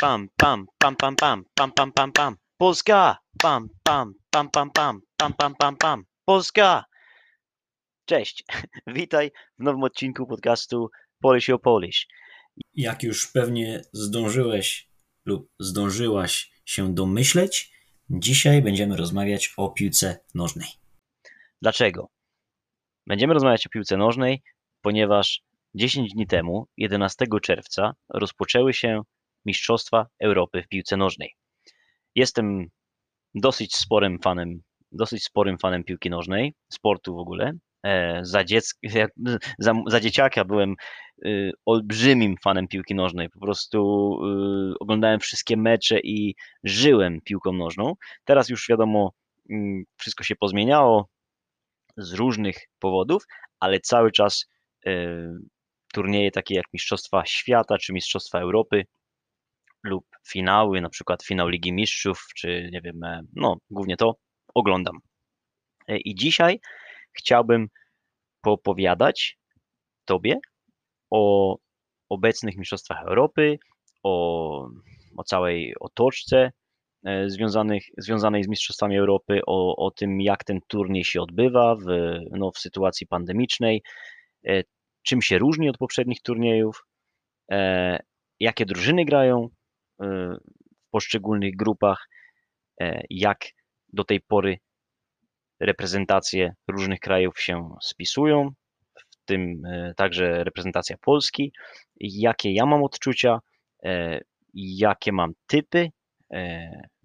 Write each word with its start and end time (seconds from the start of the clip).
pam, 0.00 0.28
pam, 0.36 0.66
pam, 0.78 0.96
pam, 0.96 1.16
pam, 1.16 1.44
pam, 1.54 1.72
pam, 1.72 1.92
pam, 1.92 2.12
pam. 2.12 2.36
Polska! 2.56 3.18
Pam, 3.42 3.68
pam, 3.82 4.14
pam, 4.30 4.50
pam, 4.50 4.70
pam, 4.70 5.02
pam, 5.16 5.32
pam, 5.34 5.54
pam, 5.54 5.76
pam. 5.76 6.04
Polska! 6.24 6.84
Cześć, 8.04 8.44
witaj 8.86 9.30
w 9.58 9.62
nowym 9.62 9.82
odcinku 9.82 10.26
podcastu 10.26 10.90
Polish 11.22 11.50
o 11.50 11.58
Polish. 11.58 12.06
Jak 12.74 13.02
już 13.02 13.32
pewnie 13.32 13.82
zdążyłeś 13.92 14.88
lub 15.24 15.50
zdążyłaś 15.58 16.52
się 16.64 16.94
domyśleć, 16.94 17.72
dzisiaj 18.10 18.62
będziemy 18.62 18.96
rozmawiać 18.96 19.54
o 19.56 19.68
piłce 19.68 20.20
nożnej. 20.34 20.68
Dlaczego? 21.62 22.08
Będziemy 23.06 23.34
rozmawiać 23.34 23.66
o 23.66 23.70
piłce 23.70 23.96
nożnej, 23.96 24.42
ponieważ 24.82 25.42
10 25.74 26.12
dni 26.12 26.26
temu, 26.26 26.66
11 26.76 27.26
czerwca, 27.42 27.94
rozpoczęły 28.08 28.74
się 28.74 29.02
Mistrzostwa 29.44 30.06
Europy 30.20 30.62
w 30.62 30.68
piłce 30.68 30.96
nożnej. 30.96 31.34
Jestem 32.14 32.66
dosyć 33.34 33.76
sporym 33.76 34.18
fanem, 34.18 34.60
dosyć 34.92 35.24
sporym 35.24 35.58
fanem 35.58 35.84
piłki 35.84 36.10
nożnej, 36.10 36.54
sportu 36.72 37.14
w 37.14 37.18
ogóle. 37.18 37.52
E, 37.82 38.20
za, 38.22 38.44
dziecka, 38.44 38.78
za, 39.58 39.72
za 39.86 40.00
dzieciaka 40.00 40.44
byłem 40.44 40.74
y, 41.26 41.52
olbrzymim 41.66 42.34
fanem 42.44 42.68
piłki 42.68 42.94
nożnej. 42.94 43.30
Po 43.30 43.40
prostu 43.40 43.78
y, 44.72 44.78
oglądałem 44.80 45.20
wszystkie 45.20 45.56
mecze 45.56 46.00
i 46.00 46.34
żyłem 46.64 47.20
piłką 47.24 47.52
nożną. 47.52 47.94
Teraz 48.24 48.48
już 48.48 48.68
wiadomo, 48.68 49.12
mm, 49.50 49.84
wszystko 49.96 50.24
się 50.24 50.36
pozmieniało 50.36 51.08
z 51.96 52.12
różnych 52.12 52.56
powodów, 52.78 53.22
ale 53.60 53.80
cały 53.80 54.12
czas 54.12 54.46
y, 54.86 54.90
turnieje 55.92 56.30
takie 56.30 56.54
jak 56.54 56.64
Mistrzostwa 56.72 57.26
Świata 57.26 57.78
czy 57.78 57.92
Mistrzostwa 57.92 58.40
Europy 58.40 58.84
lub 59.82 60.06
finały, 60.28 60.80
na 60.80 60.88
przykład 60.88 61.24
finał 61.24 61.48
Ligi 61.48 61.72
Mistrzów, 61.72 62.26
czy 62.36 62.68
nie 62.72 62.80
wiem, 62.80 63.04
e, 63.04 63.22
no 63.36 63.56
głównie 63.70 63.96
to 63.96 64.16
oglądam. 64.54 64.98
E, 65.88 65.98
I 65.98 66.14
dzisiaj 66.14 66.60
chciałbym 67.12 67.68
poopowiadać 68.40 69.38
Tobie 70.04 70.38
o 71.10 71.56
obecnych 72.08 72.56
Mistrzostwach 72.56 73.02
Europy, 73.02 73.58
o, 74.02 74.68
o 75.16 75.24
całej 75.24 75.74
otoczce 75.80 76.52
e, 77.04 77.30
związanych, 77.30 77.84
związanej 77.98 78.44
z 78.44 78.48
Mistrzostwami 78.48 78.98
Europy, 78.98 79.40
o, 79.46 79.86
o 79.86 79.90
tym, 79.90 80.20
jak 80.20 80.44
ten 80.44 80.60
turniej 80.68 81.04
się 81.04 81.22
odbywa 81.22 81.76
w, 81.76 81.84
no, 82.30 82.50
w 82.50 82.58
sytuacji 82.58 83.06
pandemicznej, 83.06 83.82
czym 85.02 85.22
się 85.22 85.38
różni 85.38 85.68
od 85.68 85.78
poprzednich 85.78 86.22
turniejów, 86.22 86.86
jakie 88.40 88.66
drużyny 88.66 89.04
grają 89.04 89.48
w 90.00 90.90
poszczególnych 90.90 91.56
grupach, 91.56 92.08
jak 93.10 93.38
do 93.92 94.04
tej 94.04 94.20
pory 94.20 94.58
reprezentacje 95.60 96.54
różnych 96.68 97.00
krajów 97.00 97.40
się 97.40 97.70
spisują, 97.82 98.50
w 98.94 99.24
tym 99.24 99.62
także 99.96 100.44
reprezentacja 100.44 100.96
Polski, 101.00 101.52
jakie 102.00 102.52
ja 102.52 102.66
mam 102.66 102.82
odczucia, 102.82 103.38
jakie 104.54 105.12
mam 105.12 105.32
typy 105.46 105.88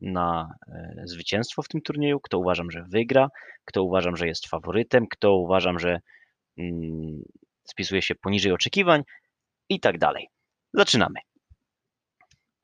na 0.01 0.55
zwycięstwo 1.03 1.61
w 1.61 1.67
tym 1.67 1.81
turnieju, 1.81 2.19
kto 2.19 2.39
uważam, 2.39 2.71
że 2.71 2.85
wygra, 2.89 3.29
kto 3.65 3.83
uważam, 3.83 4.17
że 4.17 4.27
jest 4.27 4.47
faworytem, 4.47 5.07
kto 5.09 5.35
uważam, 5.35 5.79
że 5.79 5.99
mm, 6.57 7.21
spisuje 7.63 8.01
się 8.01 8.15
poniżej 8.15 8.51
oczekiwań? 8.51 9.03
I 9.69 9.79
tak 9.79 9.97
dalej. 9.97 10.27
Zaczynamy. 10.73 11.19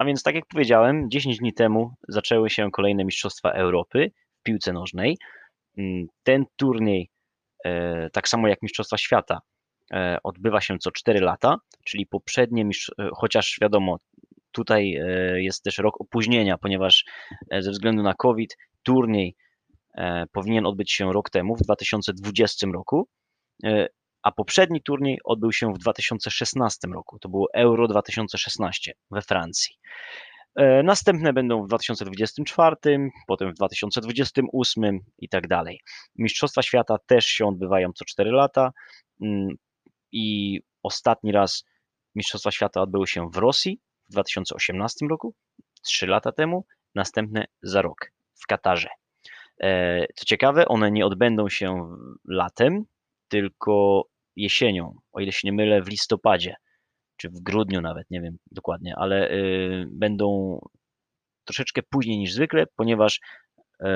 A 0.01 0.05
więc, 0.05 0.23
tak 0.23 0.35
jak 0.35 0.45
powiedziałem, 0.45 1.09
10 1.09 1.37
dni 1.37 1.53
temu 1.53 1.93
zaczęły 2.07 2.49
się 2.49 2.71
kolejne 2.71 3.05
Mistrzostwa 3.05 3.51
Europy 3.51 4.11
w 4.39 4.43
piłce 4.43 4.73
nożnej. 4.73 5.17
Mm, 5.77 6.07
ten 6.23 6.45
turniej, 6.55 7.09
e, 7.65 8.09
tak 8.09 8.27
samo 8.27 8.47
jak 8.47 8.61
Mistrzostwa 8.61 8.97
Świata, 8.97 9.39
e, 9.93 10.17
odbywa 10.23 10.61
się 10.61 10.77
co 10.77 10.91
4 10.91 11.19
lata, 11.19 11.57
czyli 11.85 12.05
poprzednie, 12.05 12.63
e, 12.99 13.09
chociaż 13.15 13.57
wiadomo, 13.61 13.97
tutaj 14.51 14.97
jest 15.35 15.63
też 15.63 15.77
rok 15.77 16.01
opóźnienia, 16.01 16.57
ponieważ 16.57 17.05
ze 17.59 17.71
względu 17.71 18.03
na 18.03 18.13
COVID 18.13 18.57
turniej 18.83 19.35
powinien 20.31 20.65
odbyć 20.65 20.91
się 20.91 21.13
rok 21.13 21.29
temu, 21.29 21.55
w 21.55 21.61
2020 21.61 22.71
roku, 22.73 23.07
a 24.23 24.31
poprzedni 24.31 24.81
turniej 24.81 25.19
odbył 25.23 25.51
się 25.51 25.73
w 25.73 25.77
2016 25.77 26.87
roku. 26.87 27.19
To 27.19 27.29
było 27.29 27.47
Euro 27.53 27.87
2016 27.87 28.93
we 29.11 29.21
Francji. 29.21 29.75
E, 30.55 30.83
następne 30.83 31.33
będą 31.33 31.63
w 31.63 31.67
2024, 31.67 32.75
potem 33.27 33.51
w 33.51 33.53
2028 33.53 34.99
i 35.17 35.29
tak 35.29 35.47
dalej. 35.47 35.79
Mistrzostwa 36.15 36.61
Świata 36.61 36.97
też 37.05 37.25
się 37.25 37.45
odbywają 37.45 37.93
co 37.93 38.05
4 38.05 38.31
lata 38.31 38.71
mm, 39.21 39.55
i 40.11 40.59
ostatni 40.83 41.31
raz 41.31 41.65
Mistrzostwa 42.15 42.51
Świata 42.51 42.81
odbyły 42.81 43.07
się 43.07 43.29
w 43.33 43.37
Rosji 43.37 43.79
w 44.09 44.11
2018 44.11 45.05
roku, 45.09 45.33
3 45.83 46.07
lata 46.07 46.31
temu, 46.31 46.65
następne 46.95 47.45
za 47.61 47.81
rok 47.81 48.11
w 48.33 48.47
Katarze. 48.47 48.89
E, 49.61 50.05
co 50.15 50.25
ciekawe, 50.25 50.67
one 50.67 50.91
nie 50.91 51.05
odbędą 51.05 51.49
się 51.49 51.95
latem, 52.25 52.85
tylko 53.27 54.03
jesienią, 54.35 54.95
o 55.11 55.19
ile 55.19 55.31
się 55.31 55.47
nie 55.47 55.53
mylę, 55.53 55.81
w 55.81 55.87
listopadzie, 55.87 56.55
czy 57.17 57.29
w 57.29 57.39
grudniu 57.41 57.81
nawet, 57.81 58.09
nie 58.09 58.21
wiem 58.21 58.37
dokładnie, 58.51 58.93
ale 58.97 59.31
y, 59.31 59.85
będą 59.91 60.59
troszeczkę 61.45 61.81
później 61.89 62.17
niż 62.17 62.33
zwykle, 62.33 62.65
ponieważ 62.75 63.19
e, 63.79 63.87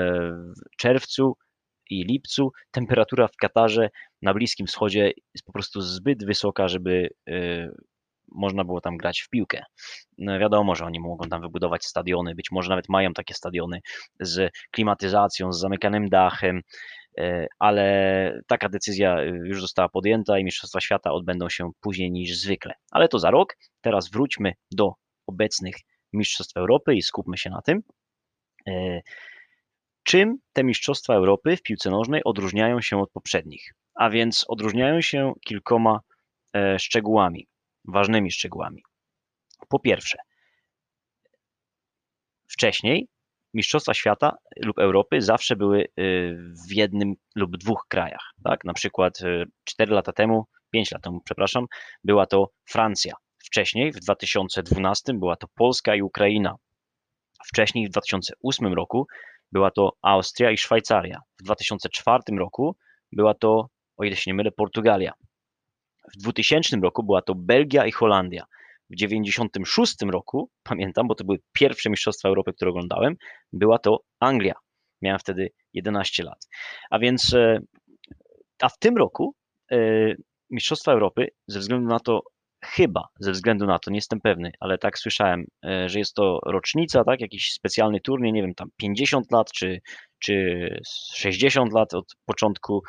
w 0.72 0.76
czerwcu 0.76 1.36
i 1.90 2.04
lipcu 2.04 2.52
temperatura 2.70 3.28
w 3.28 3.36
Katarze 3.36 3.90
na 4.22 4.34
Bliskim 4.34 4.66
Wschodzie 4.66 5.12
jest 5.34 5.46
po 5.46 5.52
prostu 5.52 5.80
zbyt 5.80 6.24
wysoka, 6.24 6.68
żeby 6.68 7.10
y, 7.28 7.68
można 8.32 8.64
było 8.64 8.80
tam 8.80 8.96
grać 8.96 9.20
w 9.20 9.28
piłkę. 9.28 9.62
No 10.18 10.38
wiadomo, 10.38 10.74
że 10.74 10.84
oni 10.84 11.00
mogą 11.00 11.28
tam 11.28 11.40
wybudować 11.40 11.84
stadiony, 11.84 12.34
być 12.34 12.50
może 12.50 12.68
nawet 12.68 12.88
mają 12.88 13.12
takie 13.12 13.34
stadiony 13.34 13.80
z 14.20 14.52
klimatyzacją, 14.70 15.52
z 15.52 15.60
zamykanym 15.60 16.08
dachem, 16.08 16.60
ale 17.58 18.40
taka 18.46 18.68
decyzja 18.68 19.20
y, 19.20 19.26
już 19.26 19.60
została 19.60 19.88
podjęta 19.88 20.38
i 20.38 20.44
Mistrzostwa 20.44 20.80
Świata 20.80 21.12
odbędą 21.12 21.48
się 21.48 21.70
później 21.80 22.10
niż 22.10 22.38
zwykle. 22.38 22.74
Ale 22.90 23.08
to 23.08 23.18
za 23.18 23.30
rok. 23.30 23.56
Teraz 23.80 24.10
wróćmy 24.10 24.52
do 24.70 24.92
obecnych 25.26 25.76
Mistrzostw 26.12 26.56
Europy 26.56 26.94
i 26.94 27.02
skupmy 27.02 27.38
się 27.38 27.50
na 27.50 27.62
tym. 27.62 27.82
E, 28.68 29.00
czym 30.02 30.38
te 30.52 30.64
Mistrzostwa 30.64 31.14
Europy 31.14 31.56
w 31.56 31.62
piłce 31.62 31.90
nożnej 31.90 32.20
odróżniają 32.24 32.80
się 32.80 33.00
od 33.00 33.10
poprzednich? 33.10 33.74
A 33.94 34.10
więc 34.10 34.44
odróżniają 34.48 35.00
się 35.00 35.32
kilkoma 35.46 36.00
e, 36.56 36.78
szczegółami, 36.78 37.46
ważnymi 37.84 38.30
szczegółami. 38.30 38.82
Po 39.68 39.78
pierwsze, 39.78 40.18
wcześniej 42.48 43.08
Mistrzostwa 43.54 43.94
Świata 43.94 44.36
lub 44.64 44.78
Europy 44.78 45.20
zawsze 45.20 45.56
były 45.56 45.82
y, 45.82 45.86
w 46.68 46.72
jednym 46.72 47.14
lub 47.34 47.56
dwóch 47.56 47.86
krajach. 47.88 48.32
Tak? 48.44 48.64
Na 48.64 48.72
przykład 48.72 49.18
4 49.64 49.92
y, 49.92 49.94
lata 49.94 50.12
temu, 50.12 50.46
5 50.70 50.92
lat 50.92 51.02
temu, 51.02 51.20
przepraszam, 51.24 51.66
była 52.04 52.26
to 52.26 52.50
Francja. 52.68 53.14
Wcześniej, 53.44 53.92
w 53.92 53.96
2012, 53.96 55.14
była 55.14 55.36
to 55.36 55.46
Polska 55.54 55.94
i 55.94 56.02
Ukraina. 56.02 56.56
Wcześniej, 57.46 57.86
w 57.86 57.90
2008 57.90 58.74
roku, 58.74 59.06
była 59.52 59.70
to 59.70 59.92
Austria 60.02 60.50
i 60.50 60.58
Szwajcaria. 60.58 61.20
W 61.40 61.42
2004 61.42 62.22
roku 62.38 62.76
była 63.12 63.34
to, 63.34 63.68
o 63.96 64.04
ile 64.04 64.16
się 64.16 64.30
nie 64.30 64.34
mylę, 64.34 64.50
Portugalia. 64.50 65.12
W 66.14 66.22
2000 66.22 66.76
roku 66.76 67.02
była 67.02 67.22
to 67.22 67.34
Belgia 67.34 67.86
i 67.86 67.92
Holandia. 67.92 68.44
W 68.90 68.96
96 68.96 69.96
roku, 70.10 70.50
pamiętam, 70.62 71.08
bo 71.08 71.14
to 71.14 71.24
były 71.24 71.38
pierwsze 71.52 71.90
Mistrzostwa 71.90 72.28
Europy, 72.28 72.52
które 72.52 72.70
oglądałem, 72.70 73.16
była 73.52 73.78
to 73.78 74.00
Anglia. 74.20 74.54
Miałem 75.02 75.18
wtedy 75.18 75.50
11 75.74 76.24
lat. 76.24 76.48
A 76.90 76.98
więc, 76.98 77.34
e, 77.34 77.58
a 78.62 78.68
w 78.68 78.78
tym 78.78 78.96
roku 78.96 79.34
e, 79.72 79.78
Mistrzostwa 80.50 80.92
Europy, 80.92 81.28
ze 81.46 81.58
względu 81.58 81.88
na 81.88 82.00
to, 82.00 82.22
chyba 82.64 83.08
ze 83.20 83.32
względu 83.32 83.66
na 83.66 83.78
to, 83.78 83.90
nie 83.90 83.96
jestem 83.96 84.20
pewny, 84.20 84.52
ale 84.60 84.78
tak 84.78 84.98
słyszałem, 84.98 85.44
e, 85.64 85.88
że 85.88 85.98
jest 85.98 86.14
to 86.14 86.40
rocznica, 86.46 87.04
tak, 87.04 87.20
jakiś 87.20 87.52
specjalny 87.52 88.00
turniej, 88.00 88.32
nie 88.32 88.42
wiem, 88.42 88.54
tam 88.54 88.68
50 88.76 89.32
lat 89.32 89.52
czy, 89.52 89.80
czy 90.18 90.68
60 91.14 91.72
lat 91.72 91.94
od 91.94 92.16
początku 92.24 92.82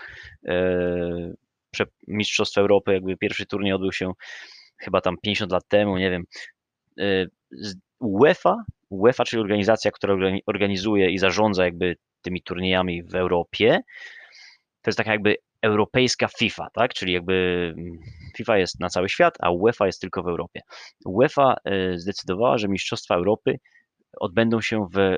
Mistrzostw 2.08 2.58
Europy, 2.58 2.94
jakby 2.94 3.18
pierwszy 3.18 3.46
turniej 3.46 3.74
odbył 3.74 3.92
się 3.92 4.12
chyba 4.78 5.02
tam 5.02 5.16
50 5.22 5.52
lat 5.52 5.68
temu, 5.68 5.98
nie 5.98 6.12
wiem, 6.12 6.24
y, 7.00 7.30
UEFA, 8.00 8.56
UEFA, 8.90 9.24
czyli 9.26 9.42
organizacja, 9.42 9.92
która 9.92 10.16
organizuje 10.46 11.10
i 11.12 11.18
zarządza 11.18 11.66
jakby 11.66 11.96
tymi 12.22 12.42
turniejami 12.42 13.04
w 13.04 13.16
Europie, 13.16 13.80
to 14.82 14.90
jest 14.90 14.98
taka 14.98 15.12
jakby 15.12 15.36
europejska 15.62 16.28
FIFA, 16.28 16.68
tak? 16.74 16.94
Czyli 16.94 17.14
jakby 17.14 17.34
mm, 17.78 18.00
FIFA 18.38 18.58
jest 18.58 18.80
na 18.80 18.90
cały 18.90 19.10
świat, 19.10 19.38
a 19.40 19.52
UEFA 19.52 19.86
jest 19.86 20.02
tylko 20.02 20.24
w 20.24 20.28
Europie. 20.28 20.62
UEFA 21.06 21.56
e, 21.66 21.98
zdecydowała, 21.98 22.58
że 22.58 22.68
Mistrzostwa 22.68 23.16
Europy 23.16 23.60
odbędą 24.20 24.62
się 24.62 24.88
w 24.94 25.18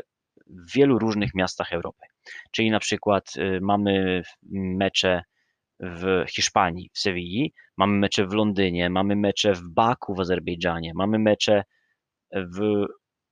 wielu 0.76 1.00
różnych 1.00 1.36
miastach 1.36 1.74
Europy. 1.74 2.06
Czyli 2.52 2.72
na 2.72 2.80
przykład 2.80 3.34
e, 3.38 3.60
mamy 3.62 4.22
mecze 4.52 5.24
w 5.80 6.24
Hiszpanii, 6.30 6.90
w 6.94 7.00
Sewilli, 7.00 7.54
mamy 7.78 8.00
mecze 8.00 8.28
w 8.28 8.34
Londynie, 8.34 8.90
mamy 8.90 9.16
mecze 9.16 9.54
w 9.54 9.62
Baku 9.64 10.16
w 10.16 10.20
Azerbejdżanie, 10.20 10.92
mamy 10.96 11.20
mecze 11.20 11.64
w 12.32 12.86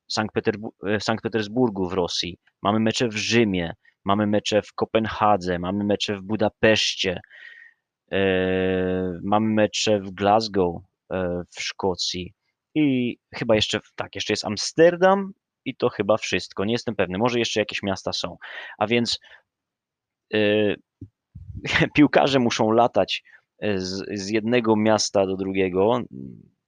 Sankt, 0.07 0.35
Peterbu- 0.35 0.99
w 0.99 1.03
Sankt 1.03 1.23
Petersburgu 1.23 1.89
w 1.89 1.93
Rosji, 1.93 2.37
mamy 2.61 2.79
mecze 2.79 3.07
w 3.07 3.17
Rzymie, 3.17 3.73
mamy 4.05 4.27
mecze 4.27 4.61
w 4.61 4.73
Kopenhadze, 4.73 5.59
mamy 5.59 5.83
mecze 5.83 6.17
w 6.17 6.21
Budapeszcie, 6.21 7.21
e, 8.11 9.19
mamy 9.23 9.49
mecze 9.49 9.99
w 9.99 10.11
Glasgow 10.11 10.75
e, 11.11 11.43
w 11.55 11.61
Szkocji 11.61 12.33
i 12.75 13.17
chyba 13.35 13.55
jeszcze, 13.55 13.79
tak, 13.95 14.15
jeszcze 14.15 14.33
jest 14.33 14.45
Amsterdam 14.45 15.31
i 15.65 15.75
to 15.75 15.89
chyba 15.89 16.17
wszystko, 16.17 16.65
nie 16.65 16.73
jestem 16.73 16.95
pewny, 16.95 17.17
może 17.17 17.39
jeszcze 17.39 17.59
jakieś 17.59 17.83
miasta 17.83 18.13
są. 18.13 18.37
A 18.77 18.87
więc 18.87 19.19
e, 20.33 20.39
piłkarze 21.95 22.39
muszą 22.39 22.71
latać 22.71 23.23
z, 23.61 24.03
z 24.13 24.29
jednego 24.29 24.75
miasta 24.75 25.25
do 25.25 25.37
drugiego, 25.37 26.01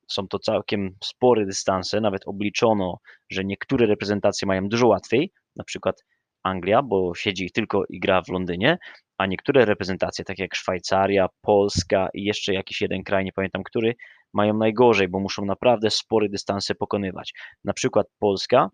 są 0.08 0.28
to 0.28 0.40
całkiem 0.40 0.96
spore 1.04 1.46
dystanse, 1.46 2.02
nawet 2.02 2.28
obliczono, 2.28 3.00
że 3.30 3.46
niektóre 3.46 3.86
reprezentacje 3.86 4.46
mają 4.48 4.70
dużo 4.70 4.88
łatwiej, 4.88 5.32
na 5.56 5.64
przykład 5.64 6.04
Anglia, 6.44 6.82
bo 6.82 7.16
siedzi 7.16 7.52
tylko 7.52 7.84
i 7.90 8.00
gra 8.00 8.22
w 8.22 8.30
Londynie, 8.30 8.78
a 9.18 9.26
niektóre 9.26 9.66
reprezentacje, 9.66 10.26
takie 10.26 10.44
jak 10.44 10.56
Szwajcaria, 10.56 11.28
Polska 11.42 12.10
i 12.14 12.24
jeszcze 12.24 12.54
jakiś 12.54 12.82
jeden 12.82 13.04
kraj, 13.04 13.26
nie 13.26 13.34
pamiętam 13.34 13.64
który, 13.64 13.96
mają 14.34 14.58
najgorzej, 14.58 15.08
bo 15.08 15.20
muszą 15.20 15.46
naprawdę 15.46 15.92
spore 15.92 16.30
dystanse 16.30 16.76
pokonywać. 16.76 17.34
Na 17.64 17.74
przykład 17.74 18.08
Polska, 18.20 18.70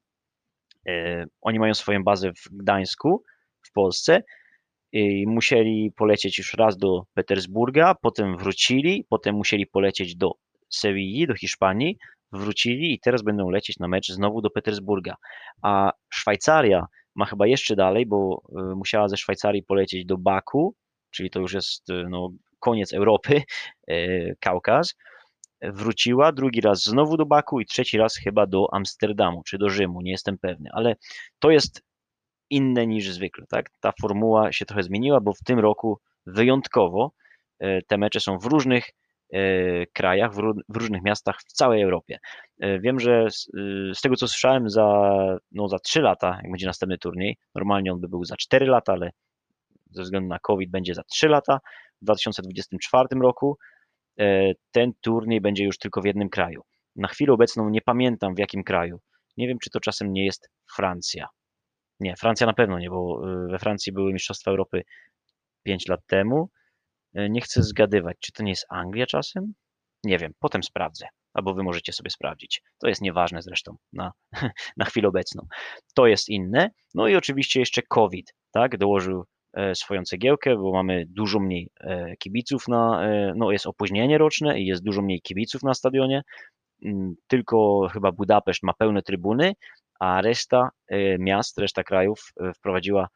e, 0.87 1.25
oni 1.41 1.59
mają 1.59 1.73
swoją 1.73 2.03
bazę 2.03 2.31
w 2.33 2.49
Gdańsku, 2.51 3.23
w 3.61 3.71
Polsce, 3.71 4.23
i 4.95 5.27
musieli 5.27 5.91
polecieć 5.91 6.37
już 6.37 6.53
raz 6.53 6.77
do 6.77 7.03
Petersburga, 7.13 7.95
potem 8.01 8.37
wrócili, 8.37 9.05
potem 9.09 9.35
musieli 9.35 9.67
polecieć 9.67 10.15
do 10.15 10.31
Sewilli, 10.69 11.27
do 11.27 11.35
Hiszpanii, 11.35 11.97
wrócili 12.31 12.93
i 12.93 12.99
teraz 12.99 13.21
będą 13.21 13.49
lecieć 13.49 13.79
na 13.79 13.87
mecz 13.87 14.11
znowu 14.11 14.41
do 14.41 14.49
Petersburga. 14.49 15.15
A 15.61 15.91
Szwajcaria 16.09 16.85
ma 17.15 17.25
chyba 17.25 17.47
jeszcze 17.47 17.75
dalej, 17.75 18.05
bo 18.05 18.41
y, 18.71 18.75
musiała 18.75 19.07
ze 19.07 19.17
Szwajcarii 19.17 19.63
polecieć 19.63 20.05
do 20.05 20.17
Baku, 20.17 20.75
czyli 21.11 21.29
to 21.29 21.39
już 21.39 21.53
jest 21.53 21.89
y, 21.89 22.05
no, 22.09 22.29
koniec 22.59 22.93
Europy, 22.93 23.41
y, 23.91 24.35
Kaukaz. 24.39 24.95
Wróciła 25.61 26.31
drugi 26.31 26.61
raz 26.61 26.83
znowu 26.83 27.17
do 27.17 27.25
Baku 27.25 27.59
i 27.59 27.65
trzeci 27.65 27.97
raz 27.97 28.17
chyba 28.17 28.47
do 28.47 28.73
Amsterdamu 28.73 29.43
czy 29.43 29.57
do 29.57 29.69
Rzymu, 29.69 30.01
nie 30.01 30.11
jestem 30.11 30.37
pewny, 30.37 30.69
ale 30.73 30.95
to 31.39 31.51
jest 31.51 31.83
inne 32.49 32.87
niż 32.87 33.11
zwykle, 33.11 33.45
tak? 33.49 33.69
Ta 33.79 33.91
formuła 34.01 34.51
się 34.51 34.65
trochę 34.65 34.83
zmieniła, 34.83 35.21
bo 35.21 35.33
w 35.33 35.43
tym 35.45 35.59
roku 35.59 35.99
wyjątkowo 36.25 37.11
te 37.87 37.97
mecze 37.97 38.19
są 38.19 38.37
w 38.37 38.45
różnych 38.45 38.91
E, 39.33 39.85
krajach, 39.93 40.33
w, 40.33 40.77
różnych 40.77 41.03
miastach 41.03 41.39
w 41.41 41.53
całej 41.53 41.81
Europie. 41.81 42.19
E, 42.59 42.79
wiem, 42.79 42.99
że 42.99 43.31
z, 43.31 43.47
z, 43.93 44.01
tego 44.01 44.15
co 44.15 44.27
słyszałem, 44.27 44.69
za, 44.69 44.87
no, 45.51 45.67
za 45.67 45.79
3 45.79 46.01
lata, 46.01 46.39
jak 46.43 46.51
będzie 46.51 46.65
następny 46.65 46.97
turniej, 46.97 47.37
normalnie 47.55 47.93
on 47.93 47.99
by 47.99 48.09
był 48.09 48.25
za 48.25 48.35
4 48.35 48.65
lata, 48.65 48.93
ale 48.93 49.11
ze 49.91 50.03
względu 50.03 50.29
na 50.29 50.39
COVID 50.39 50.71
będzie 50.71 50.93
za 50.93 51.03
3 51.03 51.27
lata. 51.27 51.59
W 52.01 52.05
2024 52.05 53.07
roku 53.21 53.57
e, 54.19 54.51
ten 54.71 54.91
turniej 55.01 55.41
będzie 55.41 55.63
już 55.63 55.77
tylko 55.77 56.01
w 56.01 56.05
jednym 56.05 56.29
kraju. 56.29 56.61
Na 56.95 57.07
chwilę 57.07 57.33
obecną 57.33 57.69
nie 57.69 57.81
pamiętam 57.81 58.35
w 58.35 58.39
jakim 58.39 58.63
kraju. 58.63 58.99
Nie 59.37 59.47
wiem, 59.47 59.57
czy 59.59 59.69
to 59.69 59.79
czasem 59.79 60.13
nie 60.13 60.25
jest 60.25 60.49
Francja. 60.75 61.27
Nie, 61.99 62.15
Francja 62.15 62.47
na 62.47 62.53
pewno 62.53 62.79
nie, 62.79 62.89
bo 62.89 63.21
we 63.49 63.59
Francji 63.59 63.93
były 63.93 64.13
Mistrzostwa 64.13 64.51
Europy 64.51 64.83
5 65.63 65.87
lat 65.87 65.99
temu. 66.07 66.49
E, 67.15 67.29
nie 67.29 67.41
chcę 67.41 67.63
zgadywać, 67.63 68.17
czy 68.19 68.31
to 68.31 68.43
nie 68.43 68.51
jest 68.51 68.65
Anglia 68.69 69.05
czasem? 69.05 69.53
Nie 70.03 70.17
wiem, 70.17 70.31
potem 70.39 70.63
sprawdzę, 70.63 71.07
albo 71.33 71.53
wy 71.53 71.63
możecie 71.63 71.93
sobie 71.93 72.09
sprawdzić. 72.09 72.61
To 72.79 72.87
jest 72.87 73.01
nieważne 73.01 73.41
zresztą 73.41 73.75
na, 73.93 74.11
na 74.77 74.85
chwilę 74.85 75.07
obecną. 75.07 75.47
To 75.95 76.07
jest 76.07 76.29
inne. 76.29 76.69
No 76.93 77.07
i 77.07 77.15
oczywiście 77.15 77.59
jeszcze 77.59 77.81
COVID, 77.81 78.33
tak, 78.51 78.77
dołożył 78.77 79.25
e, 79.53 79.75
swoją 79.75 80.03
cegiełkę, 80.03 80.55
bo 80.55 80.73
mamy 80.73 81.05
dużo 81.09 81.39
mniej 81.39 81.69
e, 81.79 82.15
kibiców 82.17 82.67
na, 82.67 83.07
no 83.35 83.51
jest 83.51 83.67
opóźnienie 83.67 84.17
roczne 84.17 84.59
i 84.59 84.65
jest 84.65 84.83
dużo 84.83 85.01
mniej 85.01 85.21
kibiców 85.21 85.63
na 85.63 85.73
stadionie. 85.73 86.21
Mm, 86.85 87.15
tylko 87.27 87.87
chyba 87.93 88.11
Budapeszt 88.11 88.63
ma 88.63 88.73
pełne 88.73 89.01
trybuny, 89.01 89.53
a 89.99 90.21
reszta 90.21 90.69
miast, 91.19 91.57
reszta 91.57 91.83
krajów 91.83 92.33
wprowadziła 92.55 93.07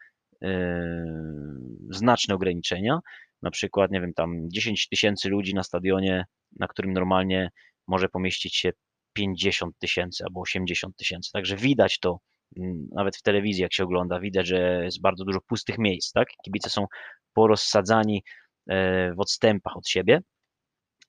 znaczne 1.90 2.36
ograniczenia 2.36 3.00
na 3.42 3.52
przykład, 3.52 3.92
nie 3.92 4.02
wiem, 4.02 4.14
tam 4.14 4.48
10 4.50 4.88
tysięcy 4.88 5.30
ludzi 5.30 5.54
na 5.56 5.64
stadionie, 5.64 6.26
na 6.60 6.68
którym 6.68 6.94
normalnie 6.94 7.50
może 7.88 8.10
pomieścić 8.10 8.56
się 8.56 8.72
50 9.14 9.76
tysięcy 9.80 10.24
albo 10.24 10.42
80 10.42 10.96
tysięcy. 10.98 11.32
Także 11.32 11.56
widać 11.56 12.00
to 12.00 12.20
mm, 12.58 12.88
nawet 12.92 13.18
w 13.18 13.22
telewizji, 13.22 13.62
jak 13.62 13.74
się 13.74 13.84
ogląda, 13.84 14.20
widać, 14.20 14.48
że 14.48 14.82
jest 14.84 15.02
bardzo 15.02 15.26
dużo 15.26 15.40
pustych 15.42 15.78
miejsc, 15.78 16.12
tak? 16.12 16.28
Kibice 16.46 16.70
są 16.70 16.86
porozsadzani 17.34 18.24
e, 18.70 19.14
w 19.14 19.20
odstępach 19.20 19.78
od 19.78 19.88
siebie. 19.88 20.22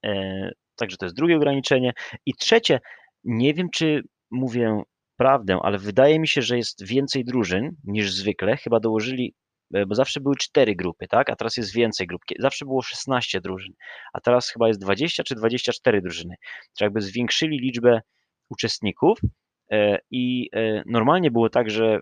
E, 0.04 0.50
także 0.76 0.96
to 0.96 1.06
jest 1.06 1.16
drugie 1.16 1.36
ograniczenie. 1.36 1.92
I 2.26 2.34
trzecie, 2.34 2.80
nie 3.24 3.54
wiem, 3.54 3.68
czy 3.70 4.02
mówię 4.30 4.82
prawdę, 5.20 5.58
ale 5.62 5.78
wydaje 5.78 6.20
mi 6.20 6.28
się, 6.28 6.42
że 6.42 6.56
jest 6.56 6.86
więcej 6.86 7.24
drużyn 7.24 7.70
niż 7.84 8.12
zwykle. 8.12 8.56
Chyba 8.56 8.80
dołożyli 8.80 9.34
E, 9.74 9.86
bo 9.86 9.94
zawsze 9.94 10.20
były 10.20 10.36
cztery 10.36 10.76
grupy, 10.76 11.08
tak? 11.08 11.30
A 11.30 11.36
teraz 11.36 11.56
jest 11.56 11.74
więcej 11.74 12.06
grup. 12.06 12.22
Zawsze 12.38 12.64
było 12.64 12.82
16 12.82 13.40
drużyn, 13.40 13.72
a 14.12 14.20
teraz 14.20 14.50
chyba 14.50 14.68
jest 14.68 14.80
20 14.80 15.22
czy 15.24 15.34
24 15.34 16.02
drużyny. 16.02 16.34
Czyli 16.78 16.86
jakby 16.86 17.00
zwiększyli 17.00 17.58
liczbę 17.58 18.00
uczestników 18.48 19.18
e, 19.70 19.98
i 20.10 20.50
e, 20.52 20.82
normalnie 20.86 21.30
było 21.30 21.50
tak, 21.50 21.70
że 21.70 22.00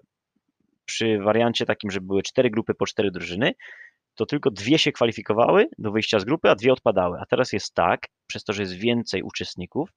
przy 0.84 1.18
wariancie 1.18 1.66
takim, 1.66 1.90
że 1.90 2.00
były 2.00 2.22
cztery 2.22 2.50
grupy 2.50 2.74
po 2.74 2.86
cztery 2.86 3.10
drużyny, 3.10 3.52
to 4.14 4.26
tylko 4.26 4.50
dwie 4.50 4.78
się 4.78 4.92
kwalifikowały 4.92 5.66
do 5.78 5.90
wyjścia 5.90 6.18
z 6.18 6.24
grupy, 6.24 6.50
a 6.50 6.54
dwie 6.54 6.72
odpadały. 6.72 7.18
A 7.20 7.26
teraz 7.26 7.52
jest 7.52 7.74
tak, 7.74 8.06
przez 8.26 8.44
to, 8.44 8.52
że 8.52 8.62
jest 8.62 8.74
więcej 8.74 9.22
uczestników, 9.22 9.90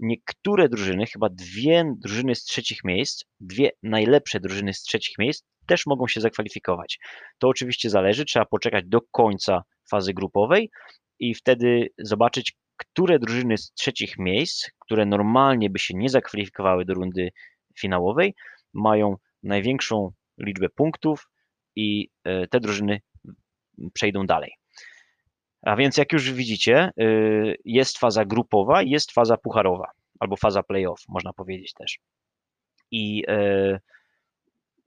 niektóre 0.00 0.68
drużyny, 0.68 1.06
chyba 1.06 1.28
dwie 1.28 1.94
drużyny 1.96 2.34
z 2.34 2.44
trzecich 2.44 2.84
miejsc, 2.84 3.24
dwie 3.40 3.70
najlepsze 3.82 4.40
drużyny 4.40 4.74
z 4.74 4.82
trzecich 4.82 5.18
miejsc, 5.18 5.44
też 5.66 5.86
mogą 5.86 6.08
się 6.08 6.20
zakwalifikować. 6.20 6.98
To 7.38 7.48
oczywiście 7.48 7.90
zależy, 7.90 8.24
trzeba 8.24 8.44
poczekać 8.44 8.84
do 8.86 9.00
końca 9.12 9.62
fazy 9.90 10.14
grupowej 10.14 10.70
i 11.18 11.34
wtedy 11.34 11.88
zobaczyć, 11.98 12.56
które 12.76 13.18
drużyny 13.18 13.58
z 13.58 13.72
trzecich 13.72 14.18
miejsc, 14.18 14.70
które 14.78 15.06
normalnie 15.06 15.70
by 15.70 15.78
się 15.78 15.94
nie 15.96 16.08
zakwalifikowały 16.08 16.84
do 16.84 16.94
rundy 16.94 17.30
finałowej, 17.78 18.34
mają 18.74 19.16
największą 19.42 20.12
liczbę 20.38 20.68
punktów 20.68 21.28
i 21.76 22.08
e, 22.24 22.46
te 22.46 22.60
drużyny 22.60 23.00
przejdą 23.94 24.26
dalej. 24.26 24.57
A 25.62 25.76
więc 25.76 25.96
jak 25.96 26.12
już 26.12 26.32
widzicie, 26.32 26.76
e, 26.76 26.90
jest 27.64 27.98
faza 27.98 28.24
grupowa, 28.24 28.82
jest 28.82 29.12
faza 29.12 29.36
pucharowa, 29.36 29.90
albo 30.20 30.36
faza 30.36 30.62
playoff, 30.62 31.00
można 31.08 31.32
powiedzieć 31.32 31.72
też. 31.72 31.98
I 32.90 33.24
e, 33.28 33.78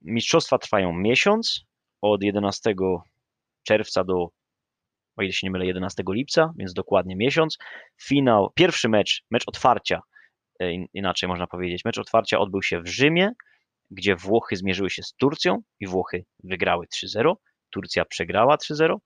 Mistrzostwa 0.02 0.58
trwają 0.58 0.94
miesiąc, 0.94 1.66
od 2.02 2.24
11 2.24 2.74
czerwca 3.64 4.04
do, 4.04 4.30
o 5.18 5.22
ile 5.22 5.32
się 5.32 5.48
nie 5.48 5.52
mylę, 5.52 5.66
11 5.66 6.04
lipca, 6.10 6.54
więc 6.58 6.74
dokładnie 6.74 7.16
miesiąc. 7.16 7.58
Finał, 8.02 8.52
pierwszy 8.56 8.90
mecz, 8.90 9.24
mecz 9.32 9.44
otwarcia, 9.48 10.02
e, 10.60 10.74
inaczej 10.74 11.30
można 11.30 11.48
powiedzieć, 11.48 11.86
mecz 11.86 11.98
otwarcia 11.98 12.40
odbył 12.40 12.62
się 12.62 12.82
w 12.82 12.88
Rzymie, 12.88 13.32
gdzie 13.92 14.16
Włochy 14.16 14.56
zmierzyły 14.56 14.90
się 14.90 15.04
z 15.04 15.14
Turcją 15.14 15.62
i 15.80 15.88
Włochy 15.88 16.26
wygrały 16.44 16.88
3-0. 16.88 17.34
Turcja 17.70 18.06
przegrała 18.06 18.58
3-0, 18.58 18.96
e, 18.96 18.98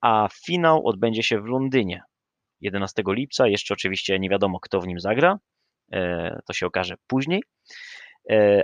a 0.00 0.28
finał 0.46 0.86
odbędzie 0.86 1.22
się 1.22 1.40
w 1.40 1.44
Londynie 1.44 2.02
11 2.60 3.02
lipca. 3.06 3.48
Jeszcze 3.48 3.74
oczywiście 3.74 4.18
nie 4.18 4.28
wiadomo, 4.28 4.60
kto 4.60 4.80
w 4.80 4.86
nim 4.86 5.00
zagra. 5.00 5.38
E, 5.92 6.38
to 6.46 6.52
się 6.52 6.66
okaże 6.66 6.94
później. 7.06 7.42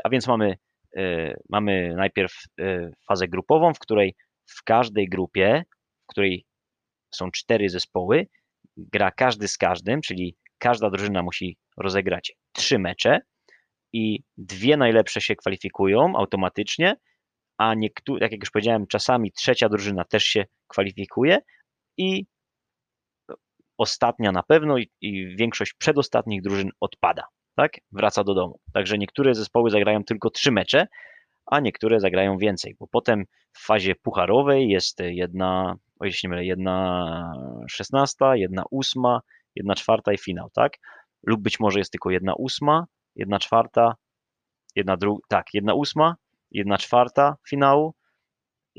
A 0.04 0.08
więc 0.08 0.26
mamy 0.26 0.56
mamy 1.49 1.94
najpierw 1.96 2.32
fazę 3.08 3.28
grupową, 3.28 3.75
w 3.75 3.78
której 3.78 4.14
w 4.46 4.64
każdej 4.64 5.08
grupie, 5.08 5.64
w 6.04 6.06
której 6.06 6.46
są 7.14 7.30
cztery 7.30 7.68
zespoły, 7.68 8.26
gra 8.76 9.11
każdy 9.11 9.49
z 9.49 9.56
każdym, 9.56 10.00
czyli 10.00 10.37
każda 10.58 10.90
drużyna 10.90 11.23
musi 11.23 11.56
rozegrać 11.76 12.32
trzy 12.52 12.78
mecze 12.78 13.20
i 13.92 14.23
dwie 14.37 14.76
najlepsze 14.76 15.20
się 15.20 15.37
kwalifikują 15.37 16.16
automatycznie, 16.16 16.96
a 17.58 17.75
niektóre, 17.75 18.28
jak 18.30 18.40
już 18.40 18.50
powiedziałem, 18.50 18.87
czasami 18.87 19.32
trzecia 19.32 19.68
drużyna 19.68 20.04
też 20.04 20.25
się 20.25 20.44
kwalifikuje 20.68 21.38
i 21.96 22.26
ostatnia 23.78 24.32
na 24.32 24.42
pewno 24.42 24.78
i, 24.78 24.90
i 25.00 25.37
większość 25.37 25.75
przedostatnich 25.75 26.42
drużyn 26.42 26.70
odpada, 26.80 27.23
tak? 27.56 27.73
Wraca 27.92 28.25
do 28.25 28.34
domu. 28.34 28.61
Także 28.73 28.99
niektóre 28.99 29.34
zespoły 29.34 29.70
zagrają 29.70 30.04
tylko 30.04 30.30
trzy 30.30 30.52
mecze, 30.52 30.87
a 31.46 31.61
niektóre 31.61 32.00
zagrają 32.00 32.38
więcej, 32.38 32.76
bo 32.80 32.87
potem 32.87 33.25
w 33.52 33.66
fazie 33.66 33.94
pucharowej 33.94 34.68
jest 34.68 34.99
jedna, 35.00 35.76
o 36.00 36.04
jeśli 36.04 36.26
nie 36.26 36.30
mylę, 36.30 36.44
jedna 36.44 37.32
szesnasta, 37.70 38.37
jedna 38.37 38.64
ósma, 38.70 39.20
jedna 39.54 39.75
czwarta 39.75 40.12
i 40.12 40.18
finał, 40.18 40.50
tak? 40.50 40.73
Lub 41.26 41.42
być 41.42 41.61
może 41.61 41.78
jest 41.78 41.92
tylko 41.92 42.11
jedna 42.11 42.34
ósma, 42.34 42.87
jedna 43.16 43.38
czwarta, 43.38 43.94
jedna 44.76 44.96
druga, 44.96 45.20
tak, 45.28 45.46
jedna 45.54 45.75
ósma, 45.75 46.14
jedna 46.54 46.78
czwarta 46.78 47.37
finału, 47.49 47.94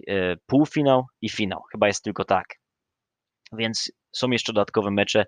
e, 0.08 0.36
półfinał 0.46 1.06
i 1.22 1.30
finał. 1.30 1.62
Chyba 1.72 1.88
jest 1.88 2.04
tylko 2.04 2.26
tak. 2.26 2.46
Więc 3.54 3.92
są 4.12 4.30
jeszcze 4.30 4.54
dodatkowe 4.54 4.92
mecze 4.92 5.26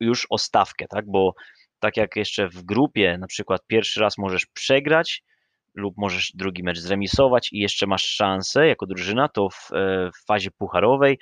już 0.00 0.26
o 0.30 0.38
stawkę, 0.38 0.86
tak? 0.90 1.04
Bo 1.06 1.34
tak 1.78 1.96
jak 1.96 2.16
jeszcze 2.16 2.48
w 2.48 2.62
grupie, 2.62 3.18
na 3.18 3.26
przykład 3.26 3.60
pierwszy 3.66 4.00
raz 4.00 4.18
możesz 4.18 4.46
przegrać 4.46 5.22
lub 5.74 5.94
możesz 5.96 6.32
drugi 6.34 6.62
mecz 6.62 6.78
zremisować 6.78 7.52
i 7.52 7.58
jeszcze 7.58 7.86
masz 7.86 8.04
szansę 8.04 8.66
jako 8.66 8.86
drużyna, 8.86 9.28
to 9.28 9.48
w, 9.48 9.72
e, 9.72 10.10
w 10.10 10.26
fazie 10.26 10.50
pucharowej 10.50 11.18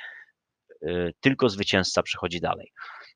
e, 0.83 1.11
tylko 1.21 1.49
zwycięzca 1.49 2.03
przechodzi 2.03 2.41
dalej. 2.41 2.73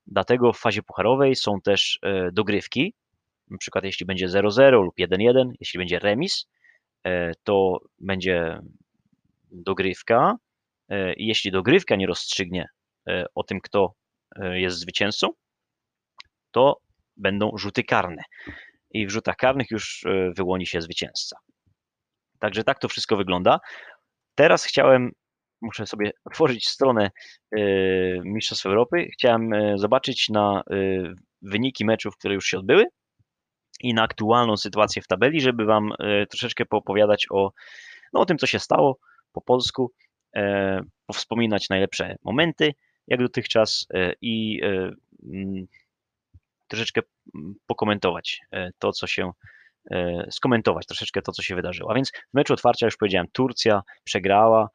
Dlatego 0.07 0.53
w 0.53 0.59
fazie 0.59 0.83
pucharowej 0.83 1.37
są 1.37 1.61
też 1.65 1.99
dogrywki, 2.33 2.95
na 3.51 3.59
przykład 3.59 3.85
jeśli 3.85 4.07
będzie 4.07 4.29
0-0 4.29 4.71
lub 4.73 4.95
1-1, 4.99 5.51
jeśli 5.61 5.79
będzie 5.79 5.99
remis, 5.99 6.47
to 7.45 7.79
będzie 8.01 8.61
dogrywka. 9.51 10.37
I 11.17 11.27
jeśli 11.27 11.51
dogrywka 11.51 11.97
nie 11.97 12.07
rozstrzygnie 12.07 12.67
o 13.35 13.43
tym, 13.43 13.61
kto 13.61 13.95
jest 14.53 14.79
zwycięzcą, 14.79 15.29
to 16.51 16.81
będą 17.17 17.51
rzuty 17.57 17.85
karne. 17.85 18.23
I 18.91 19.07
w 19.07 19.11
rzutach 19.11 19.37
karnych 19.37 19.71
już 19.71 20.05
wyłoni 20.37 20.67
się 20.67 20.81
zwycięzca. 20.81 21.37
Także 22.39 22.65
tak 22.65 22.79
to 22.79 22.89
wszystko 22.89 23.17
wygląda. 23.17 23.61
Teraz 24.35 24.65
chciałem, 24.65 25.11
muszę 25.63 25.87
sobie 25.87 26.11
otworzyć 26.25 26.69
stronę 26.69 27.11
Mistrzostw 28.25 28.67
Europy. 28.67 29.09
Chciałem 29.13 29.51
zobaczyć 29.75 30.29
na 30.29 30.63
wyniki 31.43 31.85
meczów, 31.85 32.17
które 32.17 32.35
już 32.35 32.47
się 32.47 32.59
odbyły 32.59 32.85
i 33.85 33.95
na 33.95 34.03
aktualną 34.03 34.57
sytuację 34.57 35.03
w 35.03 35.07
tabeli, 35.07 35.41
żeby 35.41 35.65
Wam 35.65 35.93
troszeczkę 36.31 36.65
poopowiadać 36.65 37.27
o, 37.31 37.53
no, 38.13 38.21
o 38.21 38.27
tym, 38.27 38.39
co 38.39 38.47
się 38.47 38.59
stało 38.59 38.99
po 39.33 39.41
polsku, 39.41 39.93
powspominać 41.07 41.69
najlepsze 41.69 42.17
momenty, 42.23 42.75
jak 43.07 43.21
dotychczas 43.21 43.87
i 44.21 44.61
mm, 44.63 45.67
troszeczkę 46.69 47.01
mm, 47.35 47.55
pokomentować 47.67 48.41
to, 48.79 48.93
co 48.93 49.07
się, 49.07 49.31
skomentować 50.31 50.87
troszeczkę 50.87 51.23
to, 51.23 51.33
co 51.33 51.43
się 51.43 51.55
wydarzyło. 51.55 51.91
A 51.91 51.95
więc 51.95 52.11
w 52.11 52.35
meczu 52.35 52.53
otwarcia 52.53 52.87
już 52.87 52.97
powiedziałem, 52.97 53.27
Turcja 53.33 53.83
przegrała 54.05 54.69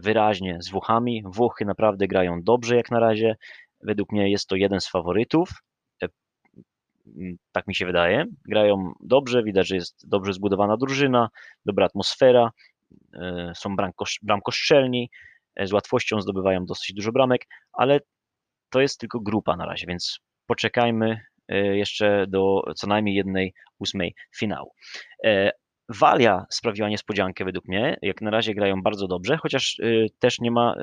wyraźnie 0.00 0.58
z 0.60 0.70
Włochami. 0.70 1.22
Włochy 1.26 1.64
naprawdę 1.64 2.08
grają 2.08 2.42
dobrze 2.42 2.76
jak 2.76 2.90
na 2.90 3.00
razie. 3.00 3.36
Według 3.80 4.12
mnie 4.12 4.30
jest 4.30 4.48
to 4.48 4.56
jeden 4.56 4.80
z 4.80 4.88
faworytów. 4.88 5.48
Mm, 7.06 7.36
tak 7.52 7.66
mi 7.66 7.74
się 7.74 7.86
wydaje. 7.86 8.24
Grają 8.48 8.92
dobrze, 9.00 9.42
widać, 9.42 9.68
że 9.68 9.74
jest 9.74 10.08
dobrze 10.08 10.32
zbudowana 10.32 10.76
drużyna, 10.76 11.28
dobra 11.66 11.86
atmosfera, 11.86 12.50
są 13.54 13.76
bramkostrzelni, 14.22 15.10
z 15.62 15.72
łatwością 15.72 16.20
zdobywają 16.20 16.66
dosyć 16.66 16.92
dużo 16.92 17.12
bramek, 17.12 17.46
ale 17.72 18.00
to 18.70 18.80
jest 18.80 19.00
tylko 19.00 19.20
grupa 19.20 19.56
na 19.56 19.66
razie, 19.66 19.86
więc 19.86 20.18
poczekajmy 20.46 21.20
e, 21.48 21.76
jeszcze 21.76 22.26
do 22.28 22.62
co 22.76 22.86
najmniej 22.86 23.14
jednej 23.14 23.54
ósmej 23.78 24.14
finału. 24.36 24.72
E, 25.24 25.50
Walia 25.88 26.44
sprawiła 26.50 26.88
niespodziankę 26.88 27.44
według 27.44 27.68
mnie. 27.68 27.96
Jak 28.02 28.20
na 28.20 28.30
razie 28.30 28.54
grają 28.54 28.82
bardzo 28.82 29.08
dobrze, 29.08 29.36
chociaż 29.36 29.80
e, 29.80 29.86
też 30.18 30.38
nie 30.40 30.50
ma, 30.50 30.74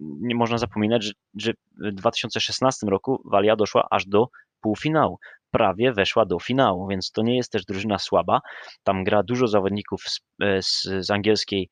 nie 0.00 0.34
można 0.34 0.58
zapominać, 0.58 1.04
że, 1.04 1.12
że 1.34 1.52
w 1.92 1.94
2016 1.94 2.86
roku 2.86 3.22
Walia 3.24 3.56
doszła 3.56 3.86
aż 3.90 4.06
do 4.06 4.28
półfinału. 4.60 5.18
Prawie 5.50 5.92
weszła 5.92 6.26
do 6.26 6.38
finału, 6.38 6.88
więc 6.88 7.10
to 7.10 7.22
nie 7.22 7.36
jest 7.36 7.52
też 7.52 7.64
drużyna 7.64 7.98
słaba. 7.98 8.40
Tam 8.82 9.04
gra 9.04 9.22
dużo 9.22 9.46
zawodników 9.46 10.02
z, 10.02 10.20
z, 10.60 11.06
z 11.06 11.10
angielskiej 11.10 11.70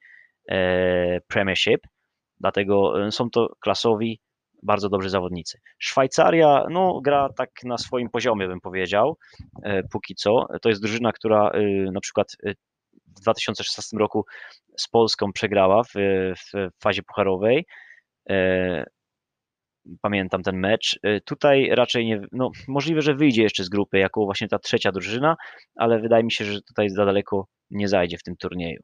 Premiership, 1.28 1.80
dlatego 2.40 2.94
są 3.10 3.30
to 3.30 3.48
klasowi, 3.60 4.20
bardzo 4.64 4.88
dobrzy 4.88 5.10
zawodnicy. 5.10 5.58
Szwajcaria 5.78 6.66
no, 6.70 7.00
gra 7.00 7.28
tak 7.36 7.50
na 7.64 7.78
swoim 7.78 8.10
poziomie, 8.10 8.48
bym 8.48 8.60
powiedział, 8.60 9.16
e, 9.62 9.82
póki 9.82 10.14
co. 10.14 10.46
To 10.62 10.68
jest 10.68 10.82
drużyna, 10.82 11.12
która 11.12 11.50
e, 11.50 11.62
na 11.90 12.00
przykład 12.00 12.28
e, 12.46 12.52
w 13.16 13.20
2016 13.20 13.96
roku 13.96 14.24
z 14.76 14.88
Polską 14.88 15.32
przegrała 15.32 15.82
w, 15.82 15.92
w 16.36 16.68
fazie 16.82 17.02
pucharowej. 17.02 17.66
Pamiętam 20.02 20.42
ten 20.42 20.56
mecz. 20.56 21.00
Tutaj 21.24 21.70
raczej 21.70 22.06
nie, 22.06 22.20
no 22.32 22.50
możliwe, 22.68 23.02
że 23.02 23.14
wyjdzie 23.14 23.42
jeszcze 23.42 23.64
z 23.64 23.68
grupy 23.68 23.98
jako 23.98 24.24
właśnie 24.24 24.48
ta 24.48 24.58
trzecia 24.58 24.92
drużyna, 24.92 25.36
ale 25.76 26.00
wydaje 26.00 26.24
mi 26.24 26.32
się, 26.32 26.44
że 26.44 26.62
tutaj 26.62 26.90
za 26.90 27.04
daleko 27.04 27.46
nie 27.70 27.88
zajdzie 27.88 28.18
w 28.18 28.22
tym 28.22 28.36
turnieju. 28.36 28.80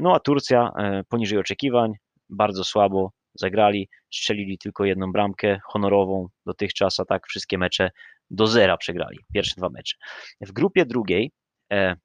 No 0.00 0.14
a 0.14 0.20
Turcja 0.20 0.70
poniżej 1.08 1.38
oczekiwań, 1.38 1.92
bardzo 2.28 2.64
słabo, 2.64 3.10
zagrali, 3.34 3.88
strzelili 4.12 4.58
tylko 4.58 4.84
jedną 4.84 5.12
bramkę 5.12 5.58
honorową 5.64 6.28
dotychczas, 6.46 7.00
a 7.00 7.04
tak 7.04 7.26
wszystkie 7.26 7.58
mecze 7.58 7.90
do 8.30 8.46
zera 8.46 8.76
przegrali, 8.76 9.18
pierwsze 9.34 9.54
dwa 9.56 9.68
mecze. 9.68 9.96
W 10.40 10.52
grupie 10.52 10.86
drugiej 10.86 11.32
e, 11.72 11.96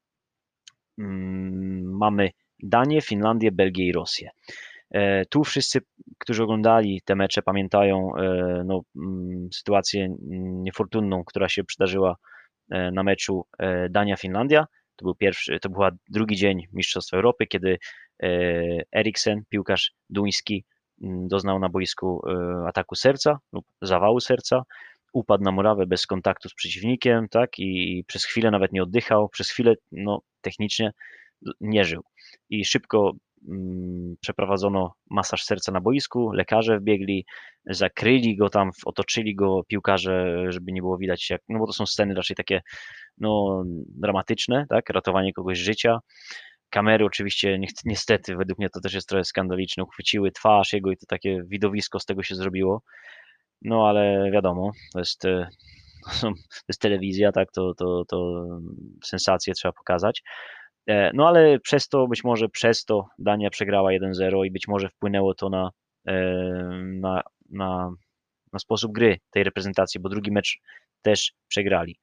mm, 0.99 1.97
mamy 1.97 2.29
Danię, 2.63 3.01
Finlandię, 3.01 3.51
Belgię 3.51 3.85
i 3.85 3.91
Rosję. 3.91 4.29
E, 4.91 5.25
tu 5.25 5.43
wszyscy, 5.43 5.79
którzy 6.17 6.43
oglądali 6.43 7.01
te 7.05 7.15
mecze, 7.15 7.41
pamiętają 7.41 8.15
e, 8.15 8.63
no, 8.65 8.81
mm, 8.95 9.49
sytuację 9.53 10.15
niefortunną, 10.63 11.23
która 11.23 11.49
się 11.49 11.63
przydarzyła 11.63 12.15
e, 12.69 12.91
na 12.91 13.03
meczu 13.03 13.45
Dania-Finlandia. 13.89 14.65
To 14.95 15.05
był 15.05 15.15
pierwszy, 15.15 15.59
to 15.59 15.69
była 15.69 15.91
drugi 16.09 16.35
dzień 16.35 16.67
Mistrzostw 16.73 17.13
Europy, 17.13 17.47
kiedy 17.47 17.77
Eriksen, 18.91 19.41
piłkarz 19.49 19.91
duński, 20.09 20.65
Mm, 21.03 21.27
doznał 21.27 21.59
na 21.59 21.69
boisku 21.69 22.21
ataku 22.67 22.95
serca 22.95 23.39
lub 23.53 23.65
zawału 23.81 24.19
serca, 24.19 24.63
upadł 25.13 25.43
na 25.43 25.51
murawę 25.51 25.85
bez 25.85 26.05
kontaktu 26.05 26.49
z 26.49 26.53
przeciwnikiem, 26.53 27.29
tak, 27.29 27.59
i 27.59 28.03
przez 28.07 28.25
chwilę 28.25 28.51
nawet 28.51 28.71
nie 28.71 28.83
oddychał, 28.83 29.29
przez 29.29 29.49
chwilę, 29.49 29.73
no, 29.91 30.21
technicznie 30.41 30.91
nie 31.61 31.85
żył. 31.85 32.03
I 32.49 32.65
szybko 32.65 33.11
mm, 33.11 33.19
przeprowadzono 34.21 34.93
masaż 35.09 35.43
serca 35.43 35.71
na 35.71 35.81
boisku, 35.81 36.31
lekarze 36.31 36.79
wbiegli, 36.79 37.25
zakryli 37.65 38.37
go 38.37 38.49
tam, 38.49 38.71
otoczyli 38.85 39.35
go 39.35 39.63
piłkarze, 39.67 40.45
żeby 40.49 40.71
nie 40.71 40.81
było 40.81 40.97
widać 40.97 41.29
jak, 41.29 41.41
no 41.49 41.59
bo 41.59 41.67
to 41.67 41.73
są 41.73 41.85
sceny 41.85 42.13
raczej 42.13 42.35
takie, 42.35 42.61
no, 43.17 43.63
dramatyczne, 43.87 44.65
tak, 44.69 44.89
ratowanie 44.89 45.33
kogoś 45.33 45.57
życia, 45.57 45.99
Kamery 46.71 47.05
oczywiście 47.05 47.59
niestety, 47.85 48.35
według 48.35 48.59
mnie 48.59 48.69
to 48.69 48.81
też 48.81 48.93
jest 48.93 49.09
trochę 49.09 49.23
skandaliczne, 49.23 49.83
uchwyciły 49.83 50.31
twarz 50.31 50.73
jego 50.73 50.91
i 50.91 50.97
to 50.97 51.05
takie 51.05 51.43
widowisko 51.47 51.99
z 51.99 52.05
tego 52.05 52.23
się 52.23 52.35
zrobiło. 52.35 52.81
No 53.61 53.87
ale 53.87 54.31
wiadomo, 54.31 54.71
to 54.93 54.99
jest, 54.99 55.25
e, 55.25 55.47
to 56.21 56.31
jest 56.69 56.81
telewizja, 56.81 57.31
tak, 57.31 57.51
to, 57.51 57.73
to, 57.73 58.05
to 58.05 58.45
sensację 59.03 59.53
trzeba 59.53 59.71
pokazać. 59.71 60.23
E, 60.87 61.11
no 61.13 61.27
ale 61.27 61.59
przez 61.59 61.87
to, 61.87 62.07
być 62.07 62.23
może 62.23 62.49
przez 62.49 62.85
to 62.85 63.07
Dania 63.19 63.49
przegrała 63.49 63.91
1-0 63.91 64.45
i 64.45 64.51
być 64.51 64.67
może 64.67 64.89
wpłynęło 64.89 65.33
to 65.33 65.49
na, 65.49 65.71
e, 66.07 66.13
na, 66.83 67.23
na, 67.49 67.91
na 68.53 68.59
sposób 68.59 68.91
gry 68.91 69.17
tej 69.31 69.43
reprezentacji, 69.43 69.99
bo 69.99 70.09
drugi 70.09 70.31
mecz 70.31 70.59
też 71.01 71.33
przegrali. 71.47 71.97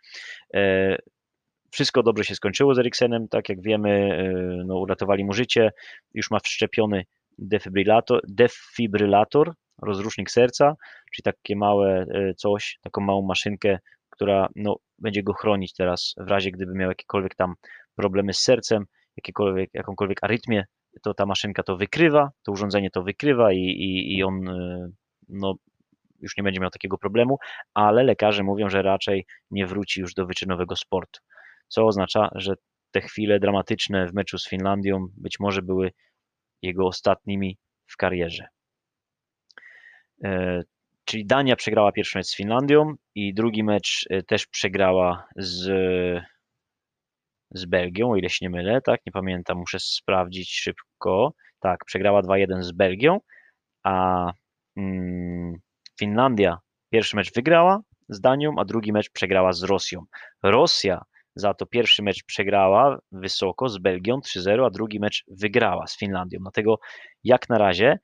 Wszystko 1.70 2.02
dobrze 2.02 2.24
się 2.24 2.34
skończyło 2.34 2.74
z 2.74 2.78
Eriksenem, 2.78 3.28
tak 3.28 3.48
jak 3.48 3.62
wiemy, 3.62 3.90
e, 3.90 4.32
no, 4.66 4.78
uratowali 4.78 5.24
mu 5.24 5.32
życie, 5.32 5.70
już 6.14 6.30
ma 6.30 6.38
wszczepiony 6.40 7.04
defibrylator, 7.38 8.20
defibrylator 8.28 9.52
rozrusznik 9.82 10.30
serca, 10.30 10.76
czyli 11.12 11.24
takie 11.24 11.56
małe 11.56 12.06
e, 12.14 12.34
coś, 12.34 12.78
taką 12.82 13.00
małą 13.00 13.22
maszynkę, 13.22 13.78
która 14.10 14.48
no, 14.56 14.76
będzie 14.98 15.22
go 15.22 15.32
chronić 15.32 15.74
teraz 15.74 16.14
w 16.16 16.28
razie, 16.28 16.50
gdyby 16.50 16.74
miał 16.74 16.88
jakiekolwiek 16.88 17.34
tam 17.34 17.54
problemy 17.96 18.34
z 18.34 18.40
sercem, 18.40 18.84
jakiekolwiek, 19.16 19.70
jakąkolwiek 19.74 20.24
arytmię, 20.24 20.64
to 21.02 21.14
ta 21.14 21.26
maszynka 21.26 21.62
to 21.62 21.76
wykrywa, 21.76 22.30
to 22.42 22.52
urządzenie 22.52 22.90
to 22.90 23.02
wykrywa 23.02 23.52
i, 23.52 23.56
i, 23.56 24.16
i 24.16 24.22
on 24.22 24.48
e, 24.48 24.88
no, 25.28 25.54
już 26.20 26.36
nie 26.36 26.42
będzie 26.42 26.60
miał 26.60 26.70
takiego 26.70 26.98
problemu, 26.98 27.38
ale 27.74 28.02
lekarze 28.02 28.42
mówią, 28.42 28.68
że 28.70 28.82
raczej 28.82 29.26
nie 29.50 29.66
wróci 29.66 30.00
już 30.00 30.14
do 30.14 30.26
wyczynowego 30.26 30.76
sportu 30.76 31.20
co 31.68 31.86
oznacza, 31.86 32.30
że 32.34 32.54
te 32.90 33.00
chwile 33.00 33.40
dramatyczne 33.40 34.06
w 34.06 34.14
meczu 34.14 34.38
z 34.38 34.48
Finlandią 34.48 35.06
być 35.16 35.40
może 35.40 35.62
były 35.62 35.92
jego 36.62 36.86
ostatnimi 36.86 37.58
w 37.86 37.96
karierze. 37.96 38.48
Czyli 41.08 41.26
Dania 41.26 41.56
przegrała 41.56 41.92
pierwszy 41.92 42.18
mecz 42.18 42.26
z 42.26 42.36
Finlandią 42.36 42.94
i 43.14 43.34
drugi 43.34 43.64
mecz 43.64 44.06
e, 44.10 44.22
też 44.22 44.46
przegrała 44.46 45.26
z, 45.36 45.64
z 47.50 47.64
Belgią, 47.64 48.10
o 48.10 48.16
ile 48.16 48.30
się 48.30 48.38
nie 48.42 48.50
mylę, 48.50 48.80
tak? 48.80 49.00
Nie 49.06 49.12
pamiętam, 49.12 49.58
muszę 49.58 49.78
sprawdzić 49.80 50.54
szybko. 50.54 51.32
Tak, 51.60 51.84
przegrała 51.84 52.22
2-1 52.22 52.62
z 52.62 52.72
Belgią, 52.72 53.20
a 53.82 54.26
mm, 54.76 55.54
Finlandia 55.98 56.58
pierwszy 56.92 57.16
mecz 57.16 57.32
wygrała 57.34 57.80
z 58.08 58.20
Danią, 58.20 58.54
a 58.58 58.64
drugi 58.64 58.92
mecz 58.92 59.10
przegrała 59.10 59.52
z 59.52 59.62
Rosją. 59.62 60.04
Rosja 60.42 61.04
za 61.34 61.54
to 61.54 61.66
pierwszy 61.66 62.02
mecz 62.02 62.24
przegrała 62.24 62.98
wysoko 63.12 63.68
z 63.68 63.78
Belgią 63.78 64.18
3-0, 64.18 64.66
a 64.66 64.70
drugi 64.70 65.00
mecz 65.00 65.24
wygrała 65.28 65.86
z 65.86 65.98
Finlandią. 65.98 66.38
Dlatego 66.40 66.78
jak 67.24 67.48
na 67.48 67.58
razie 67.58 67.98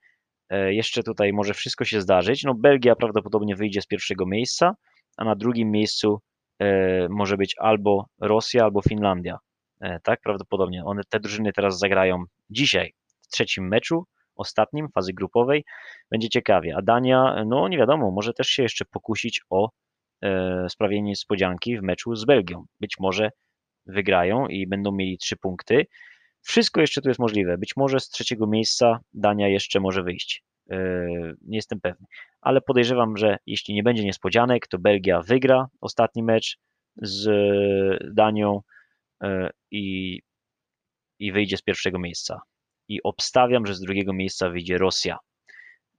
jeszcze 0.49 1.03
tutaj 1.03 1.33
może 1.33 1.53
wszystko 1.53 1.85
się 1.85 2.01
zdarzyć. 2.01 2.43
No 2.43 2.53
Belgia 2.53 2.95
prawdopodobnie 2.95 3.55
wyjdzie 3.55 3.81
z 3.81 3.87
pierwszego 3.87 4.25
miejsca, 4.25 4.75
a 5.17 5.25
na 5.25 5.35
drugim 5.35 5.71
miejscu 5.71 6.21
e, 6.59 7.09
może 7.09 7.37
być 7.37 7.55
albo 7.59 8.05
Rosja, 8.21 8.63
albo 8.63 8.81
Finlandia. 8.81 9.37
E, 9.81 9.99
tak, 9.99 10.21
prawdopodobnie. 10.21 10.85
One, 10.85 11.01
te 11.09 11.19
drużyny 11.19 11.53
teraz 11.53 11.79
zagrają 11.79 12.23
dzisiaj 12.49 12.93
w 13.21 13.27
trzecim 13.27 13.67
meczu, 13.67 14.05
ostatnim, 14.35 14.89
fazy 14.89 15.13
grupowej. 15.13 15.63
Będzie 16.11 16.29
ciekawie. 16.29 16.75
A 16.77 16.81
Dania, 16.81 17.43
no 17.45 17.67
nie 17.67 17.77
wiadomo, 17.77 18.11
może 18.11 18.33
też 18.33 18.47
się 18.47 18.63
jeszcze 18.63 18.85
pokusić 18.85 19.41
o 19.49 19.69
E, 20.25 20.69
sprawienie 20.69 21.09
niespodzianki 21.09 21.77
w 21.77 21.81
meczu 21.81 22.15
z 22.15 22.25
Belgią. 22.25 22.65
Być 22.79 22.95
może 22.99 23.29
wygrają 23.85 24.47
i 24.47 24.67
będą 24.67 24.91
mieli 24.91 25.17
trzy 25.17 25.37
punkty. 25.37 25.85
Wszystko 26.45 26.81
jeszcze 26.81 27.01
tu 27.01 27.09
jest 27.09 27.19
możliwe. 27.19 27.57
Być 27.57 27.75
może 27.77 27.99
z 27.99 28.09
trzeciego 28.09 28.47
miejsca 28.47 28.99
Dania 29.13 29.47
jeszcze 29.47 29.79
może 29.79 30.03
wyjść. 30.03 30.43
E, 30.71 30.77
nie 31.41 31.57
jestem 31.57 31.81
pewny. 31.81 32.05
Ale 32.41 32.61
podejrzewam, 32.61 33.17
że 33.17 33.37
jeśli 33.45 33.73
nie 33.73 33.83
będzie 33.83 34.03
niespodzianek, 34.03 34.67
to 34.67 34.79
Belgia 34.79 35.21
wygra 35.21 35.67
ostatni 35.81 36.23
mecz 36.23 36.57
z 37.01 37.29
Danią 38.13 38.61
e, 39.23 39.49
i, 39.71 40.21
i 41.19 41.31
wyjdzie 41.31 41.57
z 41.57 41.61
pierwszego 41.61 41.99
miejsca. 41.99 42.41
I 42.87 43.03
obstawiam, 43.03 43.65
że 43.65 43.75
z 43.75 43.79
drugiego 43.79 44.13
miejsca 44.13 44.49
wyjdzie 44.49 44.77
Rosja. 44.77 45.17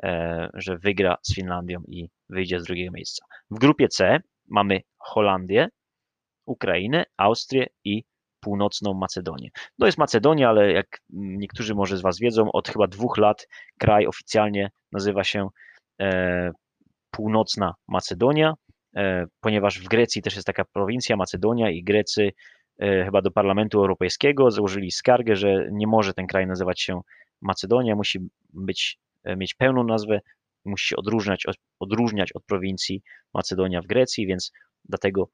E, 0.02 0.48
że 0.54 0.78
wygra 0.78 1.16
z 1.22 1.34
Finlandią 1.34 1.82
i 1.88 2.08
wyjdzie 2.28 2.60
z 2.60 2.64
drugiego 2.64 2.92
miejsca. 2.92 3.26
W 3.50 3.58
grupie 3.58 3.88
C 3.88 4.18
mamy 4.48 4.80
Holandię, 4.98 5.68
Ukrainę, 6.46 7.04
Austrię 7.16 7.66
i 7.84 8.04
północną 8.46 8.94
Macedonię. 8.94 9.48
To 9.80 9.86
jest 9.86 9.98
Macedonia, 9.98 10.48
ale 10.48 10.72
jak 10.72 10.86
niektórzy 11.10 11.74
może 11.74 11.96
z 11.96 12.02
Was 12.02 12.18
wiedzą, 12.18 12.52
od 12.52 12.68
chyba 12.68 12.86
dwóch 12.86 13.18
lat 13.18 13.48
kraj 13.78 14.06
oficjalnie 14.06 14.70
nazywa 14.92 15.24
się 15.24 15.48
e, 16.00 16.52
Północna 17.10 17.74
Macedonia, 17.88 18.54
e, 18.96 19.26
ponieważ 19.40 19.80
w 19.80 19.88
Grecji 19.88 20.22
też 20.22 20.34
jest 20.34 20.46
taka 20.46 20.64
prowincja 20.64 21.16
Macedonia 21.16 21.70
i 21.70 21.84
Grecy 21.84 22.32
e, 22.78 23.04
chyba 23.04 23.22
do 23.22 23.30
Parlamentu 23.30 23.78
Europejskiego 23.78 24.50
złożyli 24.50 24.90
skargę, 24.90 25.36
że 25.36 25.68
nie 25.72 25.86
może 25.86 26.14
ten 26.14 26.26
kraj 26.26 26.46
nazywać 26.46 26.80
się 26.80 27.00
Macedonia, 27.42 27.96
musi 27.96 28.18
być 28.52 28.98
mieć 29.36 29.54
pełną 29.54 29.84
nazwę, 29.84 30.20
musi 30.64 30.86
się 30.86 30.96
odróżniać, 30.96 31.44
odróżniać 31.80 32.32
od 32.32 32.44
prowincji 32.44 33.02
Macedonia 33.34 33.82
w 33.82 33.86
Grecji, 33.86 34.26
więc 34.26 34.52
dlatego 34.84 35.28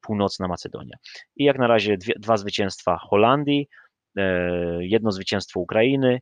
północna 0.00 0.48
Macedonia. 0.48 0.96
I 1.36 1.44
jak 1.44 1.58
na 1.58 1.66
razie 1.66 1.96
dwie, 1.96 2.14
dwa 2.18 2.36
zwycięstwa 2.36 2.96
Holandii, 2.96 3.68
e, 4.16 4.50
jedno 4.80 5.12
zwycięstwo 5.12 5.60
Ukrainy, 5.60 6.20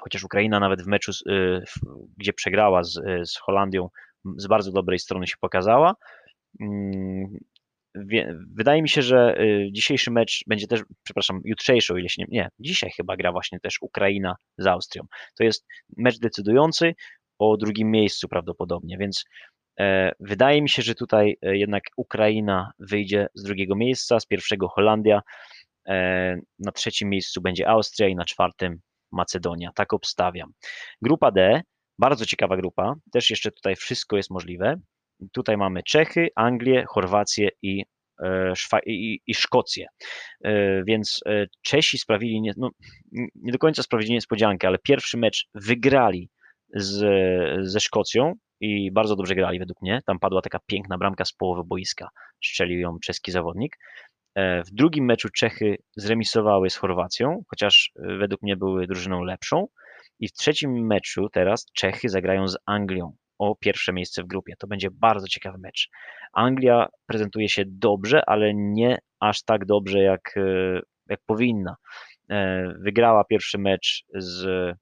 chociaż 0.00 0.24
Ukraina 0.24 0.60
nawet 0.60 0.82
w 0.82 0.86
meczu, 0.86 1.12
gdzie 2.16 2.32
przegrała 2.32 2.84
z, 2.84 3.00
z 3.24 3.36
Holandią, 3.36 3.88
z 4.36 4.46
bardzo 4.46 4.72
dobrej 4.72 4.98
strony 4.98 5.26
się 5.26 5.36
pokazała. 5.40 5.94
Mm, 6.60 7.38
wydaje 8.56 8.82
mi 8.82 8.88
się, 8.88 9.02
że 9.02 9.38
dzisiejszy 9.72 10.10
mecz 10.10 10.44
będzie 10.46 10.66
też, 10.66 10.80
przepraszam, 11.02 11.40
jutrzejszy, 11.44 11.94
o 11.94 11.96
ile 11.96 12.08
się 12.08 12.22
nie, 12.22 12.26
nie, 12.30 12.48
dzisiaj 12.58 12.90
chyba 12.96 13.16
gra 13.16 13.32
właśnie 13.32 13.60
też 13.60 13.78
Ukraina 13.80 14.36
z 14.58 14.66
Austrią. 14.66 15.02
To 15.38 15.44
jest 15.44 15.66
mecz 15.96 16.18
decydujący 16.18 16.94
o 17.38 17.56
drugim 17.56 17.90
miejscu 17.90 18.28
prawdopodobnie, 18.28 18.98
więc 18.98 19.24
e, 19.24 19.55
wydaje 20.20 20.62
mi 20.62 20.68
się, 20.68 20.82
że 20.82 20.94
tutaj 20.94 21.36
e, 21.42 21.56
jednak 21.56 21.82
Ukraina 21.96 22.70
wyjdzie 22.78 23.26
z 23.34 23.42
drugiego 23.42 23.76
miejsca, 23.76 24.20
z 24.20 24.26
pierwszego 24.26 24.68
Holandia, 24.68 25.22
e, 25.88 26.36
na 26.58 26.72
trzecim 26.72 27.08
miejscu 27.08 27.40
będzie 27.40 27.68
Austria 27.68 28.08
i 28.08 28.14
na 28.14 28.24
czwartym 28.24 28.80
Macedonia. 29.12 29.70
Tak 29.74 29.92
obstawiam. 29.92 30.52
Grupa 31.02 31.30
D, 31.30 31.62
bardzo 31.98 32.26
ciekawa 32.26 32.56
grupa, 32.56 32.94
też 33.12 33.30
jeszcze 33.30 33.50
tutaj 33.50 33.76
wszystko 33.76 34.16
jest 34.16 34.30
możliwe. 34.30 34.80
Tutaj 35.32 35.56
mamy 35.56 35.82
Czechy, 35.82 36.28
Anglię, 36.34 36.84
Chorwację 36.88 37.48
i, 37.62 37.84
e, 38.22 38.52
i, 38.86 39.20
i 39.26 39.34
Szkocję. 39.34 39.86
E, 40.44 40.84
więc 40.84 41.20
e, 41.26 41.46
Czesi 41.62 41.98
sprawili, 41.98 42.40
nie, 42.40 42.52
no, 42.56 42.70
nie 43.34 43.52
do 43.52 43.58
końca 43.58 43.82
sprawili 43.82 44.12
niespodziankę, 44.12 44.68
ale 44.68 44.78
pierwszy 44.78 45.16
mecz 45.16 45.48
wygrali 45.54 46.30
z, 46.74 47.00
ze 47.70 47.80
Szkocją 47.80 48.32
i 48.60 48.92
bardzo 48.92 49.16
dobrze 49.16 49.34
grali 49.34 49.58
według 49.58 49.82
mnie. 49.82 50.00
Tam 50.06 50.18
padła 50.18 50.42
taka 50.42 50.58
piękna 50.66 50.98
bramka 50.98 51.24
z 51.24 51.32
połowy 51.32 51.62
boiska. 51.64 52.08
Strzelił 52.44 52.80
ją 52.80 52.96
czeski 53.04 53.32
zawodnik. 53.32 53.76
W 54.36 54.70
drugim 54.72 55.04
meczu 55.04 55.28
Czechy 55.28 55.76
zremisowały 55.96 56.70
z 56.70 56.76
Chorwacją, 56.76 57.42
chociaż 57.50 57.92
według 58.18 58.42
mnie 58.42 58.56
były 58.56 58.86
drużyną 58.86 59.22
lepszą. 59.22 59.66
I 60.20 60.28
w 60.28 60.32
trzecim 60.32 60.86
meczu 60.86 61.28
teraz 61.32 61.66
Czechy 61.72 62.08
zagrają 62.08 62.48
z 62.48 62.56
Anglią 62.66 63.16
o 63.38 63.56
pierwsze 63.56 63.92
miejsce 63.92 64.22
w 64.22 64.26
grupie. 64.26 64.54
To 64.58 64.66
będzie 64.66 64.88
bardzo 64.90 65.26
ciekawy 65.28 65.58
mecz. 65.58 65.88
Anglia 66.32 66.88
prezentuje 67.06 67.48
się 67.48 67.64
dobrze, 67.66 68.22
ale 68.26 68.54
nie 68.54 68.98
aż 69.20 69.42
tak 69.42 69.64
dobrze, 69.64 69.98
jak, 69.98 70.36
e, 70.36 70.80
jak 71.08 71.20
powinna. 71.26 71.76
E, 72.30 72.68
wygrała 72.78 73.24
pierwszy 73.24 73.58
mecz 73.58 74.04
z, 74.14 74.44
e, 74.46 74.76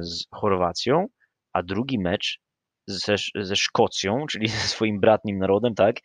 z 0.00 0.24
Chorwacją, 0.34 1.06
a 1.52 1.62
drugi 1.62 1.98
mecz 1.98 2.40
ze, 2.86 3.16
ze 3.40 3.56
Szkocją, 3.56 4.24
czyli 4.30 4.48
ze 4.48 4.68
swoim 4.68 5.00
bratnim 5.00 5.38
narodem, 5.38 5.74
tak, 5.74 5.96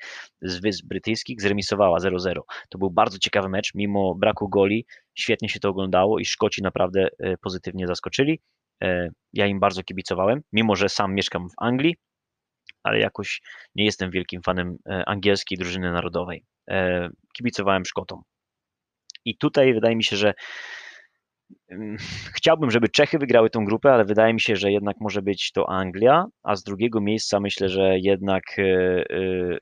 z 0.41 0.59
Wysp 0.59 0.85
Brytyjskich, 0.85 1.41
zremisowała 1.41 1.99
0-0. 1.99 2.39
To 2.69 2.77
był 2.77 2.91
bardzo 2.91 3.17
ciekawy 3.19 3.49
mecz, 3.49 3.71
mimo 3.75 4.15
braku 4.15 4.49
goli, 4.49 4.85
świetnie 5.15 5.49
się 5.49 5.59
to 5.59 5.69
oglądało 5.69 6.19
i 6.19 6.25
Szkoci 6.25 6.61
naprawdę 6.61 7.07
pozytywnie 7.41 7.87
zaskoczyli. 7.87 8.39
E, 8.83 9.09
ja 9.33 9.47
im 9.47 9.59
bardzo 9.59 9.83
kibicowałem, 9.83 10.41
mimo 10.51 10.75
że 10.75 10.89
sam 10.89 11.13
mieszkam 11.13 11.49
w 11.49 11.53
Anglii, 11.57 11.95
ale 12.83 12.99
jakoś 12.99 13.41
nie 13.75 13.85
jestem 13.85 14.11
wielkim 14.11 14.41
fanem 14.41 14.77
e, 14.89 15.03
angielskiej 15.05 15.57
drużyny 15.57 15.91
narodowej. 15.91 16.45
E, 16.69 17.09
kibicowałem 17.33 17.85
Szkotom. 17.85 18.21
I 19.25 19.37
tutaj 19.37 19.73
wydaje 19.73 19.95
mi 19.95 20.03
się, 20.03 20.15
że 20.15 20.33
chciałbym, 22.37 22.71
żeby 22.71 22.89
Czechy 22.89 23.19
wygrały 23.19 23.49
tą 23.49 23.65
grupę, 23.65 23.93
ale 23.93 24.05
wydaje 24.05 24.33
mi 24.33 24.41
się, 24.41 24.55
że 24.55 24.71
jednak 24.71 24.97
może 24.99 25.21
być 25.21 25.51
to 25.51 25.69
Anglia, 25.69 26.25
a 26.43 26.55
z 26.55 26.63
drugiego 26.63 27.01
miejsca 27.01 27.39
myślę, 27.39 27.69
że 27.69 27.99
jednak 27.99 28.43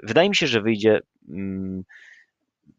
wydaje 0.03 0.29
mi 0.29 0.35
się, 0.35 0.47
że 0.47 0.61
wyjdzie 0.61 0.99
mm, 1.29 1.83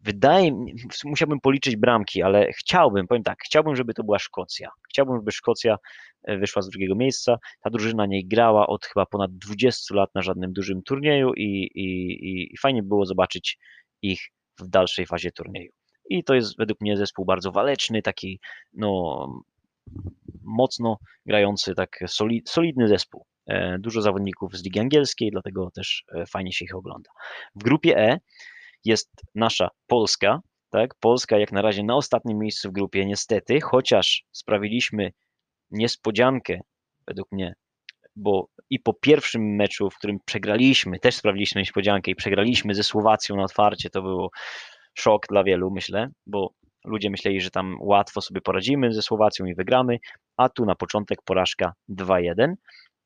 wydaje 0.03 0.53
mi 0.53 0.75
musiałbym 1.05 1.41
policzyć 1.41 1.77
bramki, 1.77 2.23
ale 2.23 2.53
chciałbym, 2.53 3.07
powiem 3.07 3.23
tak, 3.23 3.39
chciałbym, 3.45 3.77
żeby 3.77 3.95
to 3.95 4.05
była 4.05 4.19
Szkocja. 4.19 4.71
Chciałbym, 4.91 5.17
żeby 5.17 5.33
Szkocja 5.33 5.77
e, 6.23 6.39
wyszła 6.39 6.63
z 6.63 6.69
drugiego 6.69 6.95
miejsca. 6.95 7.39
Ta 7.61 7.71
drużyna 7.71 8.07
nie 8.07 8.29
grała 8.29 8.67
od 8.67 8.87
chyba 8.87 9.07
ponad 9.07 9.31
20 9.37 9.95
lat 9.95 10.11
na 10.15 10.23
żadnym 10.23 10.53
dużym 10.53 10.83
turnieju 10.83 11.33
i, 11.37 11.71
i, 11.75 12.55
i 12.55 12.59
fajnie 12.59 12.83
było 12.83 13.07
zobaczyć 13.07 13.59
ich 14.03 14.21
w 14.61 14.69
dalszej 14.69 15.07
fazie 15.07 15.33
turnieju. 15.33 15.73
I 16.11 16.25
to 16.25 16.35
jest 16.35 16.59
według 16.59 16.81
mnie 16.81 16.97
zespół 16.97 17.25
bardzo 17.25 17.53
waleczny, 17.53 18.03
taki 18.03 18.41
no, 18.73 19.27
mocno 20.43 20.99
grający, 21.27 21.75
tak 21.75 21.99
solidny 22.47 22.89
zespół. 22.89 23.27
E, 23.47 23.79
dużo 23.79 24.03
zawodników 24.03 24.57
z 24.57 24.65
ligi 24.65 24.81
angielskiej, 24.81 25.31
dlatego 25.31 25.71
też 25.71 26.05
e, 26.15 26.27
fajnie 26.27 26.53
się 26.53 26.65
ich 26.65 26.75
ogląda. 26.75 27.11
W 27.55 27.63
grupie 27.63 27.99
E 27.99 28.19
jest 28.85 29.11
nasza 29.35 29.69
Polska. 29.87 30.41
Tak? 30.71 30.95
Polska 31.01 31.39
jak 31.39 31.53
na 31.53 31.63
razie 31.63 31.83
na 31.83 31.97
ostatnim 31.97 32.39
miejscu 32.39 32.69
w 32.69 32.73
grupie, 32.73 33.07
niestety, 33.07 33.61
chociaż 33.61 34.25
sprawiliśmy 34.33 35.13
niespodziankę, 35.71 36.61
według 37.07 37.33
mnie, 37.33 37.55
bo 38.17 38.49
i 38.71 38.81
po 38.81 38.95
pierwszym 38.95 39.57
meczu, 39.57 39.91
w 39.91 39.99
którym 39.99 40.19
przegraliśmy, 40.25 40.99
też 40.99 41.15
sprawiliśmy 41.15 41.61
niespodziankę 41.61 42.11
i 42.11 42.15
przegraliśmy 42.15 42.75
ze 42.75 42.83
Słowacją 42.83 43.37
na 43.37 43.43
otwarcie, 43.43 43.91
to 43.91 44.03
było 44.03 44.31
szok 44.95 45.27
dla 45.27 45.45
wielu, 45.45 45.71
myślę, 45.71 46.09
bo 46.27 46.53
ludzie 46.85 47.11
myśleli, 47.11 47.41
że 47.41 47.51
tam 47.51 47.77
łatwo 47.81 48.21
sobie 48.21 48.41
poradzimy 48.41 48.93
ze 48.93 49.03
Słowacją 49.03 49.47
i 49.47 49.55
wygramy, 49.55 49.99
a 50.37 50.49
tu 50.49 50.65
na 50.65 50.75
początek 50.75 51.23
porażka 51.25 51.73
2-1, 51.89 52.55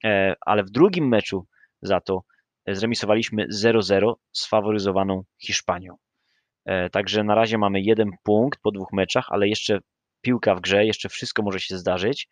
e, 0.05 0.35
ale 0.40 0.64
w 0.64 0.70
drugim 0.70 1.09
meczu 1.09 1.46
za 1.83 2.01
to 2.01 2.22
zremisowaliśmy 2.68 3.46
0-0 3.49 4.14
z 4.33 4.49
faworyzowaną 4.49 5.22
Hiszpanią. 5.38 5.96
E, 6.64 6.90
Także 6.90 7.25
na 7.25 7.35
razie 7.35 7.59
mamy 7.59 7.81
jeden 7.81 8.11
punkt 8.22 8.61
po 8.62 8.70
dwóch 8.70 8.92
meczach, 8.92 9.27
ale 9.31 9.49
jeszcze 9.49 9.79
piłka 10.20 10.55
w 10.55 10.61
grze, 10.61 10.85
jeszcze 10.85 11.09
wszystko 11.09 11.42
może 11.42 11.61
się 11.61 11.79
zdarzyć, 11.79 12.29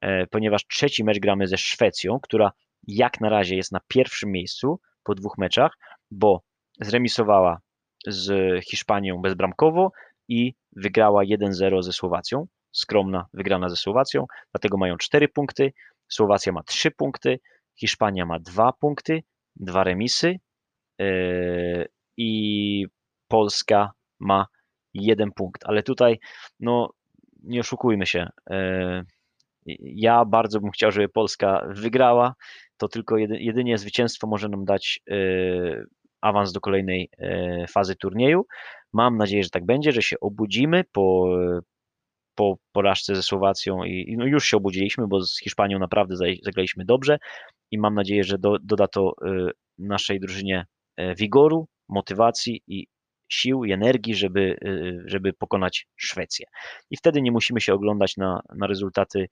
e, 0.00 0.26
ponieważ 0.26 0.66
trzeci 0.66 1.04
mecz 1.04 1.18
gramy 1.18 1.46
ze 1.46 1.58
Szwecją, 1.58 2.18
która 2.22 2.52
jak 2.86 3.20
na 3.20 3.28
razie 3.28 3.56
jest 3.56 3.72
na 3.72 3.80
pierwszym 3.88 4.30
miejscu 4.30 4.80
po 5.02 5.14
dwóch 5.14 5.38
meczach, 5.38 5.78
bo 6.10 6.42
zremisowała 6.80 7.58
z 8.06 8.30
Hiszpanią 8.64 9.22
bezbramkowo 9.22 9.92
i 10.28 10.54
wygrała 10.76 11.22
1-0 11.24 11.82
ze 11.82 11.92
Słowacją. 11.92 12.46
Skromna 12.72 13.26
wygrana 13.32 13.68
ze 13.68 13.76
Słowacją, 13.76 14.26
dlatego 14.52 14.76
mają 14.76 14.96
4 14.96 15.28
punkty. 15.28 15.72
Słowacja 16.08 16.52
ma 16.52 16.62
3 16.62 16.90
punkty, 16.90 17.40
Hiszpania 17.76 18.26
ma 18.26 18.38
2 18.38 18.72
punkty, 18.72 19.22
dwa 19.56 19.84
remisy 19.84 20.40
yy, 20.98 21.88
i 22.16 22.86
Polska 23.28 23.92
ma 24.20 24.46
jeden 24.94 25.32
punkt. 25.32 25.62
Ale 25.64 25.82
tutaj, 25.82 26.18
no, 26.60 26.90
nie 27.42 27.60
oszukujmy 27.60 28.06
się. 28.06 28.28
yy, 28.50 29.04
Ja 29.80 30.24
bardzo 30.24 30.60
bym 30.60 30.70
chciał, 30.70 30.92
żeby 30.92 31.08
Polska 31.08 31.66
wygrała. 31.68 32.34
To 32.76 32.88
tylko 32.88 33.16
jedy, 33.16 33.38
jedynie 33.40 33.78
zwycięstwo 33.78 34.26
może 34.26 34.48
nam 34.48 34.64
dać 34.64 35.00
yy, 35.06 35.84
awans 36.24 36.52
do 36.52 36.60
kolejnej 36.60 37.10
yy, 37.18 37.66
fazy 37.68 37.96
turnieju. 37.96 38.46
Mam 38.92 39.16
nadzieję, 39.16 39.42
że 39.42 39.50
tak 39.50 39.66
będzie, 39.66 39.92
że 39.92 40.02
się 40.02 40.16
obudzimy 40.20 40.84
po, 40.92 41.28
po 42.34 42.58
porażce 42.72 43.16
ze 43.16 43.22
Słowacją 43.22 43.84
i, 43.84 44.16
no 44.18 44.26
już 44.26 44.44
się 44.44 44.56
obudziliśmy, 44.56 45.06
bo 45.06 45.20
z 45.22 45.40
Hiszpanią 45.40 45.78
naprawdę 45.78 46.16
za- 46.16 46.24
zagraliśmy 46.42 46.84
dobrze 46.84 47.18
i 47.70 47.78
mam 47.78 47.94
nadzieję, 47.94 48.24
że 48.24 48.38
do, 48.38 48.56
doda 48.62 48.88
to 48.88 49.12
y, 49.26 49.50
naszej 49.78 50.20
drużynie 50.20 50.66
y, 51.00 51.14
wigoru, 51.14 51.68
motywacji 51.88 52.62
i 52.66 52.86
sił 53.28 53.64
i 53.64 53.72
energii, 53.72 54.14
żeby, 54.14 54.56
żeby 55.06 55.32
pokonać 55.32 55.86
Szwecję. 55.96 56.46
I 56.90 56.96
wtedy 56.96 57.22
nie 57.22 57.32
musimy 57.32 57.60
się 57.60 57.74
oglądać 57.74 58.16
na, 58.16 58.40
na 58.56 58.66
rezultaty 58.66 59.28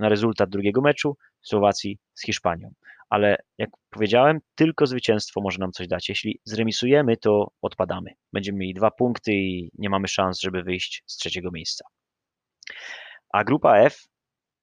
na 0.00 0.08
rezultat 0.08 0.50
drugiego 0.50 0.80
meczu 0.80 1.16
Słowacji 1.42 1.98
z 2.14 2.26
Hiszpanią. 2.26 2.70
Ale 3.10 3.36
jak 3.58 3.70
powiedziałem, 3.90 4.38
tylko 4.54 4.86
zwycięstwo 4.86 5.40
może 5.40 5.58
nam 5.58 5.72
coś 5.72 5.88
dać. 5.88 6.08
Jeśli 6.08 6.40
zremisujemy, 6.44 7.16
to 7.16 7.52
odpadamy. 7.62 8.10
Będziemy 8.32 8.58
mieli 8.58 8.74
dwa 8.74 8.90
punkty 8.90 9.32
i 9.32 9.70
nie 9.78 9.90
mamy 9.90 10.08
szans, 10.08 10.40
żeby 10.40 10.62
wyjść 10.62 11.02
z 11.06 11.16
trzeciego 11.16 11.50
miejsca. 11.50 11.84
A 13.32 13.44
grupa 13.44 13.78
F 13.78 14.02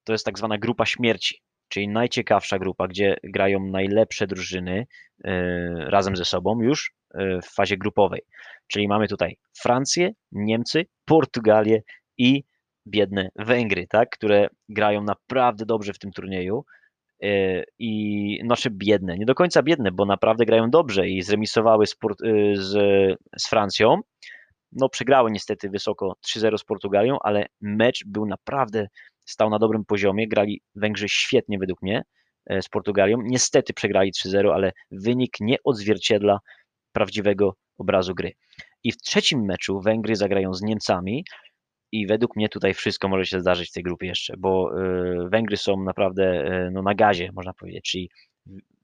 to 0.04 0.13
jest 0.13 0.25
tak 0.25 0.38
zwana 0.38 0.58
grupa 0.58 0.86
śmierci, 0.86 1.41
czyli 1.67 1.88
najciekawsza 1.88 2.60
grupa, 2.60 2.88
gdzie 2.88 3.17
grają 3.23 3.60
najlepsze 3.60 4.27
drużyny 4.27 4.80
y, 4.80 5.30
razem 5.77 6.15
ze 6.15 6.25
sobą 6.25 6.62
już 6.62 6.91
y, 7.15 7.39
w 7.41 7.45
fazie 7.45 7.77
grupowej. 7.77 8.21
Czyli 8.67 8.88
mamy 8.88 9.08
tutaj 9.08 9.38
Francję, 9.62 10.12
Niemcy, 10.32 10.86
Portugalię 11.06 11.82
i 12.17 12.43
biedne 12.88 13.30
Węgry, 13.36 13.88
tak, 13.88 14.10
które 14.10 14.47
grają 14.69 15.04
naprawdę 15.04 15.65
dobrze 15.65 15.93
w 15.93 15.99
tym 15.99 16.12
turnieju. 16.12 16.65
Y, 17.23 17.63
I 17.79 18.41
nasze 18.43 18.69
biedne, 18.69 19.17
nie 19.17 19.25
do 19.25 19.36
końca 19.36 19.63
biedne, 19.63 19.91
bo 19.91 20.05
naprawdę 20.05 20.45
grają 20.45 20.69
dobrze 20.69 21.10
i 21.10 21.21
zremisowały 21.21 21.88
z, 21.88 21.95
y, 22.25 22.55
z, 22.55 22.73
z 23.38 23.47
Francją. 23.49 24.01
No, 24.71 24.89
przegrały 24.89 25.31
niestety 25.31 25.69
wysoko 25.69 26.15
3-0 26.27 26.57
z 26.57 26.63
Portugalią, 26.63 27.17
ale 27.19 27.45
mecz 27.62 28.05
był 28.05 28.25
naprawdę 28.25 28.88
stał 29.25 29.49
na 29.49 29.60
dobrym 29.60 29.86
poziomie. 29.86 30.27
Grali 30.27 30.62
Węgrzy 30.75 31.10
świetnie 31.10 31.60
według 31.60 31.81
mnie 31.81 32.01
e, 32.45 32.62
z 32.62 32.69
Portugalią. 32.69 33.17
Niestety 33.23 33.73
przegrali 33.73 34.12
3-0, 34.12 34.51
ale 34.53 34.71
wynik 34.91 35.31
nie 35.39 35.57
odzwierciedla 35.63 36.39
prawdziwego 36.91 37.55
obrazu 37.77 38.15
gry. 38.15 38.31
I 38.84 38.91
w 38.91 38.97
trzecim 38.97 39.45
meczu 39.45 39.81
Węgry 39.81 40.15
zagrają 40.15 40.53
z 40.53 40.62
Niemcami 40.62 41.25
i 41.91 42.08
według 42.08 42.36
mnie 42.36 42.49
tutaj 42.49 42.73
wszystko 42.73 43.10
może 43.10 43.25
się 43.25 43.39
zdarzyć 43.39 43.69
w 43.69 43.73
tej 43.73 43.84
grupie 43.84 44.08
jeszcze, 44.08 44.34
bo 44.38 44.71
e, 44.82 45.30
Węgry 45.30 45.58
są 45.58 45.84
naprawdę 45.84 46.23
e, 46.23 46.71
no, 46.71 46.82
na 46.82 46.95
gazie, 46.95 47.30
można 47.34 47.54
powiedzieć, 47.54 47.91
czyli 47.91 48.10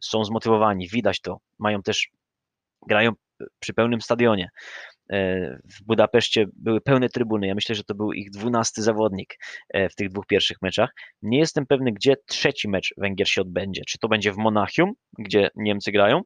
są 0.04 0.24
zmotywowani, 0.24 0.88
widać 0.88 1.22
to. 1.22 1.40
Mają 1.60 1.82
też, 1.82 2.08
grają 2.88 3.12
przy 3.60 3.74
pełnym 3.74 4.02
stadionie. 4.02 4.50
W 5.64 5.84
Budapeszcie 5.86 6.46
były 6.54 6.82
pełne 6.82 7.10
trybuny. 7.10 7.48
Ja 7.48 7.56
myślę, 7.56 7.76
że 7.76 7.84
to 7.84 7.96
był 7.96 8.14
ich 8.14 8.32
dwunasty 8.32 8.82
zawodnik 8.82 9.38
w 9.74 9.96
tych 9.96 10.10
dwóch 10.10 10.26
pierwszych 10.28 10.58
meczach. 10.62 10.90
Nie 11.22 11.40
jestem 11.40 11.66
pewny, 11.66 11.92
gdzie 11.92 12.16
trzeci 12.26 12.70
mecz 12.70 12.94
Węgier 12.98 13.30
się 13.30 13.42
odbędzie. 13.42 13.82
Czy 13.88 13.98
to 13.98 14.08
będzie 14.08 14.32
w 14.32 14.38
Monachium, 14.38 14.94
gdzie 15.20 15.50
Niemcy 15.56 15.92
grają? 15.92 16.22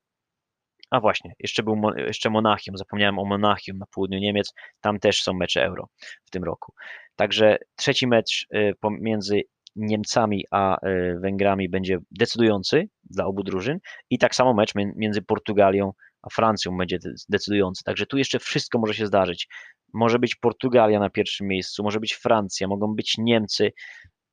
A 0.91 0.99
właśnie, 0.99 1.33
jeszcze 1.39 1.63
był 1.63 1.81
jeszcze 1.97 2.29
Monachium. 2.29 2.77
Zapomniałem 2.77 3.19
o 3.19 3.25
Monachium 3.25 3.77
na 3.77 3.85
południu 3.85 4.19
Niemiec. 4.19 4.53
Tam 4.81 4.99
też 4.99 5.21
są 5.21 5.33
mecze 5.33 5.63
Euro 5.63 5.87
w 6.25 6.29
tym 6.29 6.43
roku. 6.43 6.73
Także 7.15 7.57
trzeci 7.75 8.07
mecz 8.07 8.47
e, 8.49 8.73
pomiędzy 8.73 9.41
Niemcami 9.75 10.45
a 10.51 10.77
e, 10.81 11.19
Węgrami 11.19 11.69
będzie 11.69 11.97
decydujący 12.11 12.89
dla 13.03 13.25
obu 13.25 13.43
drużyn 13.43 13.79
i 14.09 14.17
tak 14.17 14.35
samo 14.35 14.53
mecz 14.53 14.71
między 14.75 15.21
Portugalią 15.21 15.91
a 16.21 16.29
Francją 16.29 16.77
będzie 16.77 16.99
de- 16.99 17.13
decydujący. 17.29 17.83
Także 17.83 18.05
tu 18.05 18.17
jeszcze 18.17 18.39
wszystko 18.39 18.79
może 18.79 18.93
się 18.93 19.07
zdarzyć. 19.07 19.47
Może 19.93 20.19
być 20.19 20.35
Portugalia 20.35 20.99
na 20.99 21.09
pierwszym 21.09 21.47
miejscu, 21.47 21.83
może 21.83 21.99
być 21.99 22.13
Francja, 22.13 22.67
mogą 22.67 22.95
być 22.95 23.15
Niemcy 23.17 23.71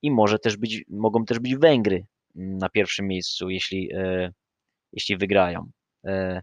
i 0.02 0.10
może 0.10 0.38
też 0.38 0.56
być, 0.56 0.84
mogą 0.90 1.24
też 1.24 1.38
być 1.38 1.56
Węgry 1.56 2.06
mm, 2.36 2.58
na 2.58 2.68
pierwszym 2.68 3.06
miejscu, 3.06 3.50
jeśli, 3.50 3.92
e, 3.94 4.32
jeśli 4.92 5.16
wygrają. 5.16 5.70
E, 6.04 6.42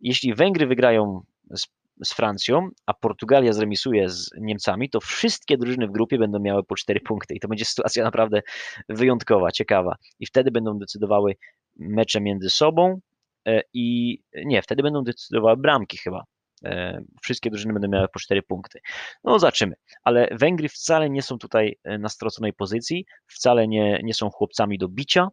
jeśli 0.00 0.34
Węgry 0.34 0.66
wygrają 0.66 1.20
z, 1.50 1.66
z 2.04 2.12
Francją, 2.12 2.68
a 2.86 2.94
Portugalia 2.94 3.52
zremisuje 3.52 4.08
z 4.08 4.30
Niemcami, 4.40 4.90
to 4.90 5.00
wszystkie 5.00 5.58
drużyny 5.58 5.86
w 5.86 5.90
grupie 5.90 6.18
będą 6.18 6.38
miały 6.38 6.64
po 6.64 6.76
cztery 6.76 7.00
punkty 7.00 7.34
i 7.34 7.40
to 7.40 7.48
będzie 7.48 7.64
sytuacja 7.74 8.04
naprawdę 8.04 8.42
wyjątkowa, 8.88 9.50
ciekawa. 9.50 9.96
I 10.20 10.26
wtedy 10.26 10.50
będą 10.50 10.78
decydowały 10.78 11.36
mecze 11.76 12.20
między 12.20 12.50
sobą 12.50 13.00
e, 13.46 13.62
i 13.74 14.18
nie, 14.44 14.62
wtedy 14.62 14.82
będą 14.82 15.04
decydowały 15.04 15.56
bramki 15.56 15.98
chyba. 15.98 16.24
E, 16.64 17.00
Wszystkie 17.22 17.50
drużyny 17.50 17.72
będą 17.72 17.88
miały 17.88 18.08
po 18.08 18.18
cztery 18.18 18.42
punkty. 18.42 18.80
No 19.24 19.38
zobaczymy. 19.38 19.74
Ale 20.04 20.28
Węgry 20.32 20.68
wcale 20.68 21.10
nie 21.10 21.22
są 21.22 21.38
tutaj 21.38 21.78
na 21.98 22.08
straconej 22.08 22.52
pozycji, 22.52 23.06
wcale 23.26 23.68
nie, 23.68 24.00
nie 24.04 24.14
są 24.14 24.30
chłopcami 24.30 24.78
do 24.78 24.88
bicia. 24.88 25.28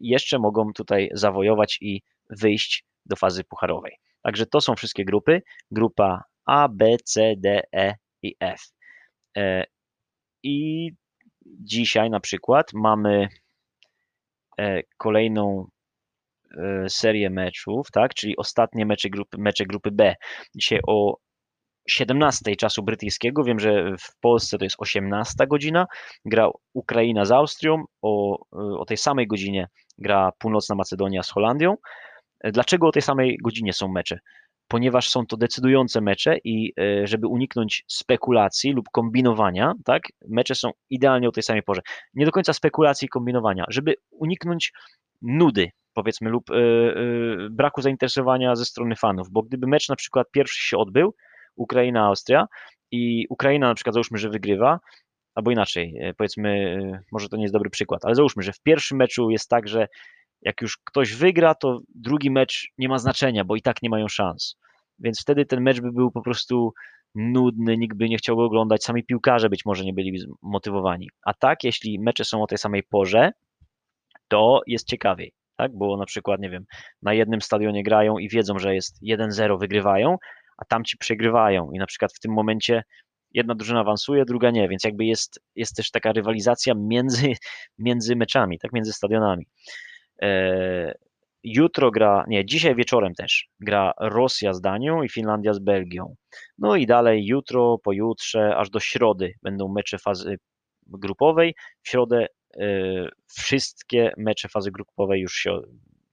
Jeszcze 0.00 0.38
mogą 0.38 0.72
tutaj 0.72 1.10
zawojować 1.12 1.78
i 1.80 2.02
wyjść 2.30 2.84
do 3.06 3.16
fazy 3.16 3.44
pucharowej. 3.44 3.92
Także 4.22 4.46
to 4.46 4.60
są 4.60 4.74
wszystkie 4.74 5.04
grupy. 5.04 5.42
Grupa 5.70 6.24
A, 6.46 6.68
B, 6.68 6.96
C, 7.04 7.34
D, 7.36 7.62
E 7.72 7.94
i 8.22 8.34
F. 8.40 8.60
E, 9.36 9.64
I 10.42 10.90
dzisiaj 11.44 12.10
na 12.10 12.20
przykład 12.20 12.72
mamy 12.74 13.28
e, 14.58 14.82
kolejną 14.96 15.66
e, 16.58 16.88
serię 16.88 17.30
meczów, 17.30 17.90
tak? 17.90 18.14
Czyli 18.14 18.36
ostatnie 18.36 18.86
mecze 18.86 19.10
grupy, 19.10 19.38
mecze 19.38 19.64
grupy 19.64 19.90
B. 19.90 20.14
Dzisiaj 20.54 20.80
o 20.86 21.16
17 21.88 22.56
czasu 22.56 22.82
brytyjskiego. 22.82 23.44
Wiem, 23.44 23.60
że 23.60 23.96
w 23.98 24.20
Polsce 24.20 24.58
to 24.58 24.64
jest 24.64 24.76
18 24.78 25.46
godzina. 25.46 25.86
Gra 26.24 26.50
Ukraina 26.74 27.24
z 27.24 27.32
Austrią. 27.32 27.84
O, 28.02 28.38
o 28.52 28.84
tej 28.84 28.96
samej 28.96 29.26
godzinie 29.26 29.68
gra 29.98 30.32
Północna 30.38 30.74
Macedonia 30.74 31.22
z 31.22 31.30
Holandią. 31.30 31.76
Dlaczego 32.44 32.86
o 32.88 32.92
tej 32.92 33.02
samej 33.02 33.38
godzinie 33.42 33.72
są 33.72 33.88
mecze? 33.88 34.18
Ponieważ 34.68 35.08
są 35.08 35.26
to 35.26 35.36
decydujące 35.36 36.00
mecze 36.00 36.38
i 36.44 36.72
e, 36.80 37.06
żeby 37.06 37.26
uniknąć 37.26 37.84
spekulacji 37.88 38.72
lub 38.72 38.88
kombinowania, 38.92 39.74
tak, 39.84 40.02
mecze 40.28 40.54
są 40.54 40.70
idealnie 40.90 41.28
o 41.28 41.32
tej 41.32 41.42
samej 41.42 41.62
porze. 41.62 41.80
Nie 42.14 42.26
do 42.26 42.32
końca 42.32 42.52
spekulacji 42.52 43.06
i 43.06 43.08
kombinowania, 43.08 43.64
żeby 43.68 43.94
uniknąć 44.10 44.72
nudy, 45.22 45.70
powiedzmy, 45.94 46.30
lub 46.30 46.50
e, 46.50 46.54
e, 46.54 46.56
braku 47.50 47.82
zainteresowania 47.82 48.56
ze 48.56 48.64
strony 48.64 48.96
fanów, 48.96 49.30
bo 49.30 49.42
gdyby 49.42 49.66
mecz 49.66 49.88
na 49.88 49.96
przykład 49.96 50.26
pierwszy 50.32 50.68
się 50.68 50.78
odbył, 50.78 51.14
Ukraina-Austria 51.56 52.46
i 52.90 53.26
Ukraina 53.30 53.68
na 53.68 53.74
przykład 53.74 53.94
załóżmy, 53.94 54.18
że 54.18 54.30
wygrywa, 54.30 54.80
albo 55.34 55.50
inaczej, 55.50 56.00
powiedzmy, 56.16 56.76
może 57.12 57.28
to 57.28 57.36
nie 57.36 57.42
jest 57.42 57.54
dobry 57.54 57.70
przykład, 57.70 58.04
ale 58.04 58.14
załóżmy, 58.14 58.42
że 58.42 58.52
w 58.52 58.60
pierwszym 58.60 58.98
meczu 58.98 59.30
jest 59.30 59.48
tak, 59.48 59.68
że 59.68 59.88
jak 60.42 60.60
już 60.62 60.78
ktoś 60.84 61.14
wygra, 61.14 61.54
to 61.54 61.80
drugi 61.94 62.30
mecz 62.30 62.68
nie 62.78 62.88
ma 62.88 62.98
znaczenia, 62.98 63.44
bo 63.44 63.56
i 63.56 63.62
tak 63.62 63.82
nie 63.82 63.90
mają 63.90 64.08
szans. 64.08 64.56
Więc 64.98 65.20
wtedy 65.20 65.46
ten 65.46 65.60
mecz 65.60 65.80
by 65.80 65.92
był 65.92 66.10
po 66.10 66.22
prostu 66.22 66.72
nudny, 67.14 67.76
nikt 67.76 67.96
by 67.96 68.08
nie 68.08 68.16
chciał 68.16 68.36
go 68.36 68.44
oglądać, 68.44 68.84
sami 68.84 69.04
piłkarze 69.04 69.48
być 69.48 69.64
może 69.64 69.84
nie 69.84 69.92
byli 69.92 70.24
motywowani. 70.42 71.08
A 71.22 71.34
tak, 71.34 71.64
jeśli 71.64 71.98
mecze 71.98 72.24
są 72.24 72.42
o 72.42 72.46
tej 72.46 72.58
samej 72.58 72.82
porze, 72.82 73.32
to 74.28 74.60
jest 74.66 74.88
ciekawiej, 74.88 75.32
tak? 75.56 75.72
Bo 75.74 75.96
na 75.96 76.06
przykład, 76.06 76.40
nie 76.40 76.50
wiem, 76.50 76.64
na 77.02 77.14
jednym 77.14 77.40
stadionie 77.40 77.82
grają 77.82 78.18
i 78.18 78.28
wiedzą, 78.28 78.58
że 78.58 78.74
jest 78.74 79.02
1-0, 79.02 79.60
wygrywają, 79.60 80.16
a 80.58 80.64
tamci 80.64 80.96
przegrywają 80.96 81.70
i 81.72 81.78
na 81.78 81.86
przykład 81.86 82.12
w 82.12 82.20
tym 82.20 82.32
momencie 82.32 82.82
jedna 83.32 83.54
drużyna 83.54 83.80
awansuje, 83.80 84.24
druga 84.24 84.50
nie, 84.50 84.68
więc 84.68 84.84
jakby 84.84 85.04
jest, 85.04 85.40
jest 85.54 85.76
też 85.76 85.90
taka 85.90 86.12
rywalizacja 86.12 86.74
między, 86.76 87.32
między 87.78 88.16
meczami, 88.16 88.58
tak, 88.58 88.72
między 88.72 88.92
stadionami. 88.92 89.46
E, 90.22 90.94
jutro 91.44 91.90
gra, 91.90 92.24
nie, 92.28 92.44
dzisiaj 92.44 92.74
wieczorem 92.74 93.14
też 93.14 93.48
gra 93.60 93.92
Rosja 94.00 94.52
z 94.54 94.60
Danią 94.60 95.02
i 95.02 95.08
Finlandia 95.08 95.54
z 95.54 95.58
Belgią. 95.58 96.14
No 96.58 96.76
i 96.76 96.86
dalej 96.86 97.26
jutro, 97.26 97.78
pojutrze, 97.78 98.56
aż 98.56 98.70
do 98.70 98.80
środy 98.80 99.32
będą 99.42 99.68
mecze 99.68 99.98
fazy 99.98 100.36
grupowej. 100.86 101.54
W 101.82 101.88
środę 101.88 102.26
e, 102.56 102.66
wszystkie 103.26 104.12
mecze 104.16 104.48
fazy 104.48 104.70
grupowej 104.70 105.20
już 105.20 105.34
się 105.34 105.60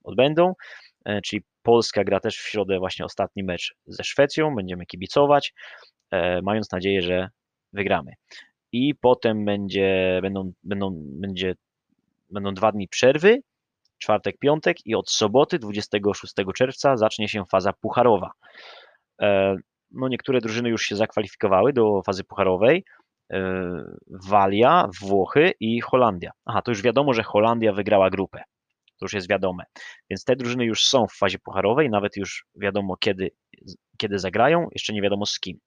odbędą, 0.04 0.54
e, 1.06 1.22
czyli 1.22 1.42
Polska 1.62 2.04
gra 2.04 2.20
też 2.20 2.38
w 2.38 2.48
środę 2.48 2.80
właśnie 2.80 3.06
ostatni 3.06 3.44
mecz 3.44 3.76
ze 3.86 4.04
Szwecją, 4.04 4.56
będziemy 4.56 4.86
kibicować, 4.86 5.54
mając 6.44 6.72
nadzieję, 6.72 7.02
że 7.02 7.30
wygramy. 7.74 8.12
I 8.72 8.96
potem 8.96 9.46
będzie, 9.46 10.20
będą, 10.22 10.52
będą, 10.64 10.92
będzie, 10.96 11.56
będą 12.30 12.54
dwa 12.54 12.72
dni 12.72 12.88
przerwy, 12.88 13.42
czwartek, 13.98 14.38
piątek 14.40 14.78
i 14.86 14.96
od 14.96 15.12
soboty 15.12 15.60
26 15.60 16.34
czerwca 16.56 16.98
zacznie 16.98 17.30
się 17.30 17.46
faza 17.46 17.74
pucharowa. 17.74 18.32
No 19.92 20.08
niektóre 20.08 20.42
drużyny 20.42 20.70
już 20.70 20.82
się 20.84 20.96
zakwalifikowały 20.96 21.74
do 21.74 22.02
fazy 22.06 22.24
pucharowej, 22.24 22.86
Walia, 24.30 24.90
Włochy 25.02 25.52
i 25.60 25.82
Holandia. 25.82 26.32
Aha, 26.46 26.62
to 26.62 26.72
już 26.72 26.82
wiadomo, 26.82 27.14
że 27.14 27.24
Holandia 27.24 27.74
wygrała 27.74 28.10
grupę. 28.10 28.44
To 29.00 29.06
już 29.06 29.14
jest 29.14 29.30
wiadome. 29.30 29.64
Więc 30.10 30.24
te 30.24 30.36
drużyny 30.36 30.66
już 30.66 30.86
są 30.86 31.08
w 31.08 31.14
fazie 31.14 31.40
pucharowej, 31.40 31.90
nawet 31.90 32.18
już 32.18 32.46
wiadomo 32.56 32.98
kiedy, 32.98 33.32
kiedy 33.98 34.20
zagrają, 34.20 34.68
jeszcze 34.72 34.94
nie 34.94 35.02
wiadomo 35.02 35.26
z 35.26 35.40
kim. 35.40 35.58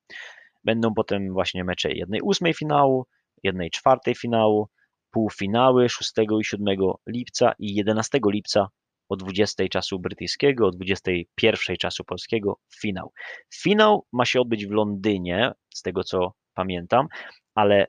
Będą 0.65 0.95
potem 0.95 1.33
właśnie 1.33 1.65
mecze 1.65 1.93
jednej 1.93 2.21
ósmej 2.21 2.55
finału, 2.55 3.07
jednej 3.43 3.71
czwartej 3.71 4.15
finału, 4.15 4.69
półfinały 5.11 5.89
6 5.89 6.13
i 6.41 6.45
7 6.45 6.67
lipca 7.07 7.53
i 7.59 7.75
11 7.75 8.19
lipca 8.27 8.69
o 9.09 9.17
20 9.17 9.69
czasu 9.69 9.99
brytyjskiego, 9.99 10.67
o 10.67 10.71
21 10.71 11.77
czasu 11.77 12.05
polskiego 12.05 12.59
finał. 12.81 13.13
Finał 13.55 14.07
ma 14.13 14.25
się 14.25 14.41
odbyć 14.41 14.67
w 14.67 14.71
Londynie, 14.71 15.53
z 15.75 15.83
tego 15.83 16.05
co 16.05 16.33
pamiętam, 16.55 17.07
ale 17.55 17.87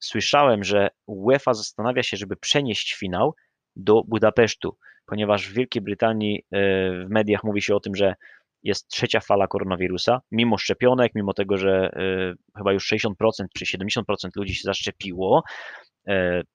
słyszałem, 0.00 0.64
że 0.64 0.88
UEFA 1.06 1.54
zastanawia 1.54 2.02
się, 2.02 2.16
żeby 2.16 2.36
przenieść 2.36 2.94
finał 2.94 3.34
do 3.76 4.02
Budapesztu, 4.08 4.76
ponieważ 5.06 5.48
w 5.48 5.52
Wielkiej 5.52 5.82
Brytanii 5.82 6.38
e, 6.38 6.60
w 7.04 7.10
mediach 7.10 7.44
mówi 7.44 7.62
się 7.62 7.74
o 7.74 7.80
tym, 7.80 7.94
że 7.94 8.14
jest 8.62 8.88
trzecia 8.88 9.20
fala 9.20 9.46
koronawirusa, 9.46 10.20
mimo 10.30 10.58
szczepionek, 10.58 11.12
mimo 11.14 11.32
tego, 11.32 11.56
że 11.56 11.90
e, 11.92 12.34
chyba 12.56 12.72
już 12.72 12.92
60% 12.92 13.10
czy 13.54 13.64
70% 13.64 14.02
ludzi 14.36 14.54
się 14.54 14.62
zaszczepiło, 14.64 15.42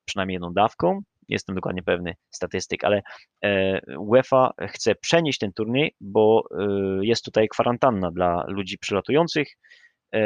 przynajmniej 0.06 0.36
jedną 0.36 0.54
dawką, 0.54 1.02
jestem 1.28 1.56
dokładnie 1.56 1.84
pewny 1.84 2.14
statystyk, 2.32 2.84
ale 2.84 3.02
UEFA 3.98 4.52
chce 4.68 4.96
przenieść 4.96 5.40
ten 5.40 5.54
turniej, 5.54 5.96
bo 6.02 6.44
jest 7.02 7.26
tutaj 7.26 7.48
kwarantanna 7.48 8.12
dla 8.12 8.46
ludzi 8.48 8.78
przylatujących 8.78 9.48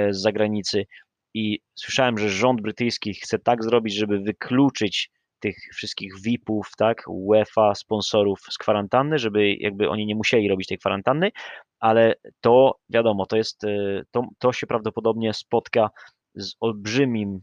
z 0.09 0.21
zagranicy. 0.21 0.85
I 1.33 1.59
słyszałem, 1.75 2.17
że 2.17 2.29
rząd 2.29 2.61
brytyjski 2.61 3.13
chce 3.13 3.39
tak 3.39 3.63
zrobić, 3.63 3.95
żeby 3.95 4.19
wykluczyć 4.19 5.11
tych 5.39 5.57
wszystkich 5.73 6.13
VIP-ów, 6.21 6.71
tak, 6.77 7.03
UEFA, 7.07 7.75
sponsorów 7.75 8.39
z 8.51 8.57
kwarantanny, 8.57 9.19
żeby 9.19 9.55
jakby 9.55 9.89
oni 9.89 10.05
nie 10.05 10.15
musieli 10.15 10.49
robić 10.49 10.67
tej 10.67 10.77
kwarantanny, 10.77 11.31
ale 11.79 12.15
to 12.41 12.75
wiadomo, 12.89 13.25
to 13.25 13.37
jest, 13.37 13.63
e, 13.63 14.01
to, 14.11 14.21
to 14.39 14.53
się 14.53 14.67
prawdopodobnie 14.67 15.33
spotka 15.33 15.89
z 16.35 16.53
olbrzymim 16.59 17.29
e, 17.35 17.39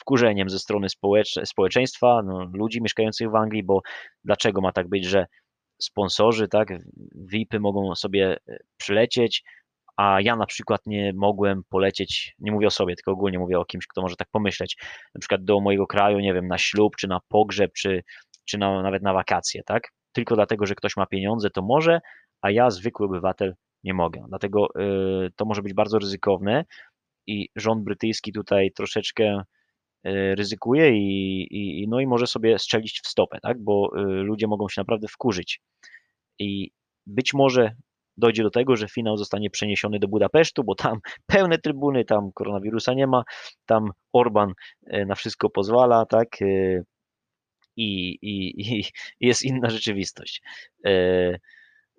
wkurzeniem 0.00 0.48
ze 0.48 0.58
strony 0.58 0.88
społecz 0.88 1.34
społeczeństwa, 1.44 2.22
no, 2.24 2.50
ludzi 2.54 2.82
mieszkających 2.82 3.30
w 3.30 3.34
Anglii, 3.34 3.62
bo 3.62 3.80
dlaczego 4.24 4.60
ma 4.60 4.72
tak 4.72 4.88
być, 4.88 5.04
że 5.04 5.26
sponsorzy, 5.82 6.48
tak, 6.48 6.68
VIP-y 7.14 7.60
mogą 7.60 7.94
sobie 7.94 8.38
e, 8.48 8.58
przylecieć, 8.76 9.44
a 9.96 10.20
ja 10.20 10.36
na 10.36 10.46
przykład 10.46 10.80
nie 10.86 11.12
mogłem 11.12 11.62
polecieć, 11.68 12.34
nie 12.38 12.52
mówię 12.52 12.66
o 12.66 12.70
sobie, 12.70 12.96
tylko 12.96 13.12
ogólnie 13.12 13.38
mówię 13.38 13.58
o 13.58 13.64
kimś, 13.64 13.86
kto 13.86 14.02
może 14.02 14.16
tak 14.16 14.28
pomyśleć, 14.30 14.76
na 15.14 15.18
przykład 15.20 15.44
do 15.44 15.60
mojego 15.60 15.86
kraju, 15.86 16.18
nie 16.18 16.34
wiem, 16.34 16.48
na 16.48 16.58
ślub, 16.58 16.96
czy 16.96 17.08
na 17.08 17.20
pogrzeb, 17.28 17.72
czy, 17.72 18.02
czy 18.44 18.58
na, 18.58 18.82
nawet 18.82 19.02
na 19.02 19.12
wakacje, 19.12 19.62
tak? 19.62 19.88
Tylko 20.12 20.34
dlatego, 20.34 20.66
że 20.66 20.74
ktoś 20.74 20.96
ma 20.96 21.06
pieniądze, 21.06 21.50
to 21.50 21.62
może, 21.62 22.00
a 22.42 22.50
ja, 22.50 22.70
zwykły 22.70 23.06
obywatel, 23.06 23.54
nie 23.84 23.94
mogę. 23.94 24.24
Dlatego 24.28 24.68
y, 25.26 25.30
to 25.36 25.44
może 25.44 25.62
być 25.62 25.74
bardzo 25.74 25.98
ryzykowne 25.98 26.64
i 27.26 27.48
rząd 27.56 27.84
brytyjski 27.84 28.32
tutaj 28.32 28.72
troszeczkę 28.72 29.42
ryzykuje 30.34 30.90
i, 30.92 31.46
i, 31.82 31.88
no 31.88 32.00
i 32.00 32.06
może 32.06 32.26
sobie 32.26 32.58
strzelić 32.58 33.00
w 33.04 33.08
stopę, 33.08 33.38
tak? 33.42 33.62
Bo 33.62 33.90
y, 33.96 34.00
ludzie 34.02 34.46
mogą 34.46 34.68
się 34.68 34.80
naprawdę 34.80 35.08
wkurzyć. 35.08 35.60
I 36.38 36.70
być 37.06 37.34
może 37.34 37.74
dojdzie 38.16 38.42
do 38.42 38.50
tego, 38.50 38.76
że 38.76 38.88
finał 38.88 39.16
zostanie 39.16 39.50
przeniesiony 39.50 39.98
do 39.98 40.08
Budapesztu, 40.08 40.64
bo 40.64 40.74
tam 40.74 40.98
pełne 41.26 41.58
trybuny, 41.58 42.04
tam 42.04 42.32
koronawirusa 42.32 42.94
nie 42.94 43.06
ma, 43.06 43.22
tam 43.66 43.90
Orban 44.12 44.52
e, 44.86 45.04
na 45.06 45.14
wszystko 45.14 45.50
pozwala, 45.50 46.06
tak? 46.06 46.28
I, 47.76 48.18
i, 48.22 48.60
i 48.78 48.84
jest 49.20 49.44
inna 49.44 49.70
rzeczywistość. 49.70 50.42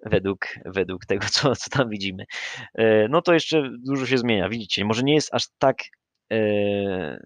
Według, 0.06 0.40
według 0.66 1.06
tego, 1.06 1.28
co, 1.32 1.56
co 1.56 1.70
tam 1.70 1.90
widzimy. 1.90 2.26
No 3.10 3.22
to 3.22 3.34
jeszcze 3.34 3.70
dużo 3.80 4.06
się 4.06 4.18
zmienia. 4.18 4.50
Widzicie, 4.50 4.86
może 4.86 5.04
nie 5.04 5.16
jest 5.16 5.34
aż 5.34 5.48
tak, 5.58 5.78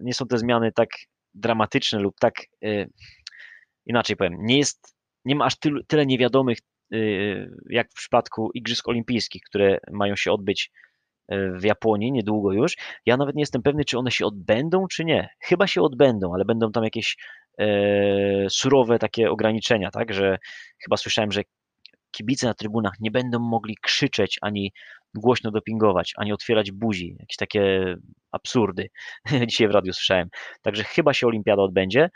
nie 0.02 0.14
są 0.14 0.26
te 0.26 0.38
zmiany 0.38 0.72
tak 0.72 0.88
dramatyczne 1.34 1.98
lub 1.98 2.14
tak, 2.20 2.34
inaczej 3.86 4.16
powiem, 4.16 4.36
nie 4.38 4.58
jest, 4.58 4.96
nie 5.24 5.34
ma 5.34 5.44
aż 5.44 5.58
tylu, 5.58 5.84
tyle 5.84 6.06
niewiadomych 6.06 6.58
Y, 6.94 7.50
jak 7.70 7.90
w 7.90 7.94
przypadku 7.94 8.50
Igrzysk 8.54 8.88
Olimpijskich, 8.88 9.42
które 9.42 9.78
mają 9.90 10.16
się 10.16 10.32
odbyć 10.32 10.70
w 11.30 11.64
Japonii 11.64 12.12
niedługo 12.12 12.52
już. 12.52 12.76
Ja 13.06 13.16
nawet 13.16 13.36
nie 13.36 13.42
jestem 13.42 13.62
pewny, 13.62 13.84
czy 13.84 13.98
one 13.98 14.10
się 14.10 14.26
odbędą, 14.26 14.86
czy 14.88 15.04
nie. 15.04 15.28
Chyba 15.40 15.66
się 15.66 15.82
odbędą, 15.82 16.34
ale 16.34 16.44
będą 16.44 16.72
tam 16.72 16.84
jakieś 16.84 17.16
e, 17.58 17.66
surowe 18.50 18.98
takie 18.98 19.30
ograniczenia, 19.30 19.90
tak, 19.90 20.14
że 20.14 20.38
chyba 20.84 20.96
słyszałem, 20.96 21.32
że 21.32 21.42
kibice 22.10 22.46
na 22.46 22.54
trybunach 22.54 22.92
nie 23.00 23.10
będą 23.10 23.38
mogli 23.38 23.76
krzyczeć, 23.82 24.38
ani 24.42 24.72
głośno 25.14 25.50
dopingować, 25.50 26.12
ani 26.16 26.32
otwierać 26.32 26.72
buzi. 26.72 27.16
Jakieś 27.20 27.36
takie 27.36 27.94
absurdy. 28.32 28.88
Dzisiaj 29.48 29.68
w 29.68 29.70
radiu 29.70 29.92
słyszałem. 29.92 30.28
Także 30.62 30.84
chyba 30.84 31.14
się 31.14 31.26
olimpiada 31.26 31.62
odbędzie 31.62 32.10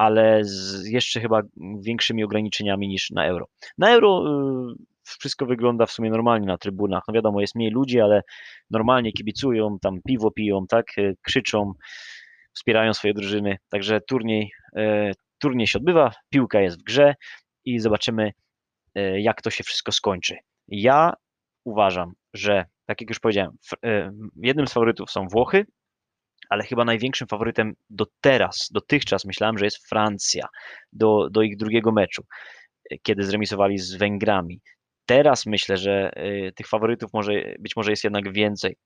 ale 0.00 0.44
z 0.44 0.86
jeszcze 0.86 1.20
chyba 1.20 1.42
większymi 1.80 2.24
ograniczeniami 2.24 2.88
niż 2.88 3.10
na 3.10 3.26
euro. 3.26 3.46
Na 3.78 3.90
euro 3.90 4.24
y, 4.72 4.84
wszystko 5.18 5.46
wygląda 5.46 5.86
w 5.86 5.92
sumie 5.92 6.10
normalnie 6.10 6.46
na 6.46 6.58
trybunach. 6.58 7.02
No 7.08 7.14
wiadomo, 7.14 7.40
jest 7.40 7.54
mniej 7.54 7.70
ludzi, 7.70 8.00
ale 8.00 8.22
normalnie 8.70 9.12
kibicują, 9.12 9.78
tam 9.78 10.00
piwo 10.06 10.30
piją, 10.30 10.66
tak, 10.68 10.98
y, 10.98 11.16
krzyczą, 11.22 11.72
wspierają 12.52 12.94
swoje 12.94 13.14
drużyny. 13.14 13.56
Także 13.68 14.00
turniej, 14.00 14.52
y, 14.78 15.12
turniej 15.38 15.66
się 15.66 15.78
odbywa, 15.78 16.12
piłka 16.30 16.60
jest 16.60 16.80
w 16.80 16.82
grze 16.82 17.14
i 17.64 17.78
zobaczymy, 17.78 18.32
jak 19.16 19.42
to 19.42 19.50
się 19.50 19.64
wszystko 19.64 19.92
skończy. 19.92 20.36
Ja 20.68 21.12
uważam, 21.70 22.12
że 22.34 22.64
tak 22.86 23.00
jak 23.00 23.10
już 23.10 23.18
powiedziałem, 23.18 23.50
jednym 24.36 24.66
z 24.66 24.72
faworytów 24.72 25.10
są 25.10 25.28
Włochy, 25.28 25.66
ale 26.50 26.64
chyba 26.64 26.84
największym 26.84 27.28
faworytem 27.28 27.74
do 27.90 28.06
teraz, 28.20 28.68
dotychczas 28.70 29.24
myślałem, 29.24 29.58
że 29.58 29.64
jest 29.64 29.88
Francja 29.88 30.48
do, 30.92 31.30
do 31.30 31.42
ich 31.42 31.56
drugiego 31.56 31.92
meczu, 31.92 32.22
e, 32.90 32.96
kiedy 33.02 33.24
zremisowali 33.24 33.78
z 33.78 33.94
Węgrami. 33.94 34.60
Teraz 35.06 35.46
myślę, 35.46 35.76
że 35.76 36.10
e, 36.14 36.52
tych 36.52 36.68
faworytów 36.68 37.12
może, 37.12 37.32
być 37.58 37.76
może 37.76 37.90
jest 37.90 38.04
jednak 38.04 38.32
więcej. 38.32 38.76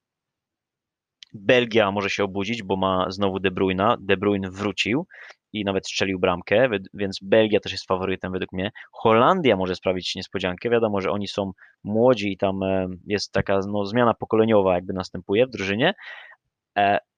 Belgia 1.33 1.91
może 1.91 2.11
się 2.11 2.25
obudzić, 2.25 2.63
bo 2.63 2.77
ma 2.77 3.07
znowu 3.11 3.41
De 3.41 3.51
Bruyne. 3.51 3.97
De 4.01 4.17
Bruyne 4.17 4.51
wrócił 4.51 5.07
i 5.55 5.65
nawet 5.65 5.87
strzelił 5.87 6.19
bramkę, 6.19 6.69
więc 6.95 7.19
Belgia 7.23 7.61
też 7.61 7.73
jest 7.73 7.87
faworytem 7.87 8.33
według 8.33 8.53
mnie. 8.53 8.71
Holandia 8.93 9.57
może 9.57 9.75
sprawić 9.75 10.15
niespodziankę. 10.15 10.71
Wiadomo, 10.71 11.01
że 11.01 11.11
oni 11.11 11.29
są 11.29 11.53
młodzi 11.85 12.33
i 12.33 12.37
tam 12.37 12.63
e, 12.63 12.89
jest 13.07 13.33
taka 13.33 13.61
no, 13.69 13.87
zmiana 13.87 14.15
pokoleniowa 14.15 14.75
jakby 14.75 14.93
następuje 14.93 15.47
w 15.47 15.51
drużynie 15.51 15.95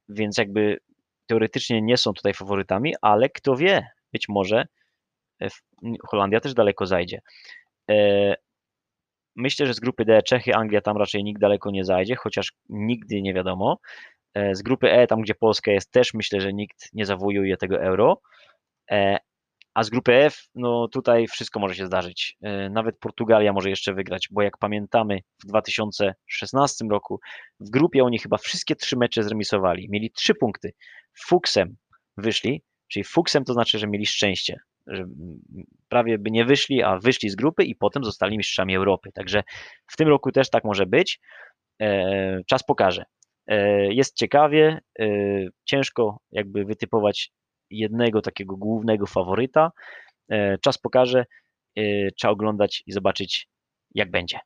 więc 0.08 0.38
jakby 0.38 0.78
teoretycznie 1.26 1.82
nie 1.82 1.96
są 1.96 2.12
tutaj 2.12 2.34
faworytami, 2.34 2.94
ale 3.02 3.28
kto 3.28 3.56
wie, 3.56 3.86
być 4.12 4.28
może 4.28 4.66
e, 5.42 5.48
Holandia 6.08 6.40
też 6.40 6.54
daleko 6.54 6.86
zajdzie. 6.86 7.20
E, 7.90 8.34
myślę, 9.36 9.66
że 9.66 9.74
z 9.74 9.80
grupy 9.80 10.04
D 10.04 10.22
Czechy, 10.22 10.54
Anglia 10.54 10.80
tam 10.80 10.96
raczej 10.96 11.24
nikt 11.24 11.40
daleko 11.40 11.70
nie 11.70 11.84
zajdzie, 11.84 12.16
chociaż 12.16 12.52
nigdy 12.68 13.22
nie 13.22 13.34
wiadomo. 13.34 13.78
E, 14.36 14.54
z 14.54 14.62
grupy 14.62 14.90
E, 14.90 15.06
tam 15.06 15.20
gdzie 15.20 15.34
Polska 15.34 15.72
jest, 15.72 15.90
też 15.90 16.14
myślę, 16.14 16.40
że 16.40 16.52
nikt 16.52 16.88
nie 16.92 17.06
zawojuje 17.06 17.56
tego 17.56 17.82
euro. 17.82 18.20
A 19.74 19.82
z 19.82 19.90
grupy 19.90 20.14
F, 20.14 20.48
no 20.54 20.88
tutaj 20.88 21.26
wszystko 21.26 21.60
może 21.60 21.74
się 21.74 21.86
zdarzyć. 21.86 22.36
E, 22.42 22.70
nawet 22.70 22.98
Portugalia 22.98 23.52
może 23.52 23.70
jeszcze 23.70 23.94
wygrać, 23.94 24.28
bo 24.30 24.42
jak 24.42 24.58
pamiętamy, 24.58 25.20
w 25.44 25.46
2016 25.46 26.84
roku 26.90 27.20
w 27.60 27.70
grupie 27.70 28.04
oni 28.04 28.18
chyba 28.18 28.36
wszystkie 28.36 28.76
trzy 28.76 28.96
mecze 28.96 29.22
zremisowali. 29.22 29.88
Mieli 29.90 30.10
trzy 30.10 30.34
punkty. 30.34 30.72
Fuksem 31.18 31.76
wyszli, 32.16 32.62
czyli 32.88 33.04
fuksem 33.04 33.44
to 33.44 33.52
znaczy, 33.52 33.78
że 33.78 33.86
mieli 33.86 34.06
szczęście. 34.06 34.56
że 34.86 35.04
prawie 35.88 36.18
by 36.18 36.30
nie 36.30 36.44
wyszli, 36.44 36.82
a 36.82 36.98
wyszli 36.98 37.30
z 37.30 37.36
grupy 37.36 37.64
i 37.64 37.74
potem 37.74 38.04
zostali 38.04 38.38
mistrzami 38.38 38.76
Europy. 38.76 39.10
Także 39.14 39.42
w 39.86 39.96
tym 39.96 40.08
roku 40.08 40.32
też 40.32 40.50
tak 40.50 40.64
może 40.64 40.86
być. 40.86 41.20
E, 41.80 42.40
czas 42.46 42.62
pokaże. 42.64 43.04
E, 43.46 43.86
jest 43.94 44.16
ciekawie, 44.16 44.80
e, 44.98 45.06
ciężko 45.64 46.20
jakby 46.32 46.64
wytypować 46.64 47.32
jednego 47.70 48.22
takiego 48.22 48.56
głównego 48.56 49.06
faworyta. 49.06 49.72
E, 50.28 50.58
czas 50.58 50.78
pokaże, 50.78 51.26
trzeba 52.16 52.32
oglądać 52.32 52.82
i 52.86 52.92
zobaczyć, 52.92 53.48
jak 53.94 54.10
będzie. 54.10 54.38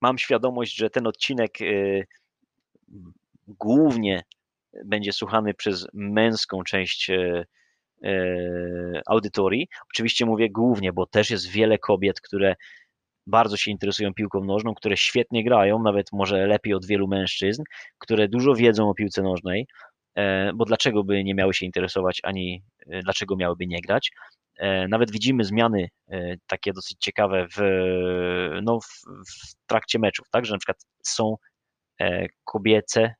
Mam 0.00 0.18
świadomość, 0.18 0.76
że 0.76 0.90
ten 0.90 1.06
odcinek 1.06 1.58
głównie 3.48 4.22
będzie 4.84 5.12
słuchany 5.12 5.54
przez 5.54 5.86
męską 5.92 6.62
część 6.64 7.10
audytorii. 9.06 9.68
Oczywiście 9.92 10.26
mówię 10.26 10.50
głównie, 10.50 10.92
bo 10.92 11.06
też 11.06 11.30
jest 11.30 11.50
wiele 11.50 11.78
kobiet, 11.78 12.20
które 12.20 12.56
bardzo 13.26 13.56
się 13.56 13.70
interesują 13.70 14.14
piłką 14.14 14.44
nożną, 14.44 14.74
które 14.74 14.96
świetnie 14.96 15.44
grają, 15.44 15.82
nawet 15.82 16.06
może 16.12 16.46
lepiej 16.46 16.74
od 16.74 16.86
wielu 16.86 17.08
mężczyzn, 17.08 17.62
które 17.98 18.28
dużo 18.28 18.54
wiedzą 18.54 18.90
o 18.90 18.94
piłce 18.94 19.22
nożnej, 19.22 19.66
e, 20.14 20.52
bo 20.54 20.64
dlaczego 20.64 21.04
by 21.04 21.24
nie 21.24 21.34
miały 21.34 21.54
się 21.54 21.66
interesować, 21.66 22.20
ani 22.22 22.62
e, 22.86 23.02
dlaczego 23.02 23.36
miałyby 23.36 23.66
nie 23.66 23.80
grać. 23.80 24.10
E, 24.56 24.88
Nawet 24.88 25.10
widzimy 25.10 25.44
zmiany 25.44 25.88
takie 26.46 26.72
dosyć 26.72 26.96
ciekawe 27.00 27.46
w, 27.56 27.60
no, 28.62 28.80
w, 28.80 28.86
w 29.30 29.66
trakcie 29.66 29.98
meczów, 29.98 30.26
tak, 30.30 30.46
że 30.46 30.52
na 30.52 30.58
przykład 30.58 30.86
są 31.02 31.36
kobiece 32.44 33.14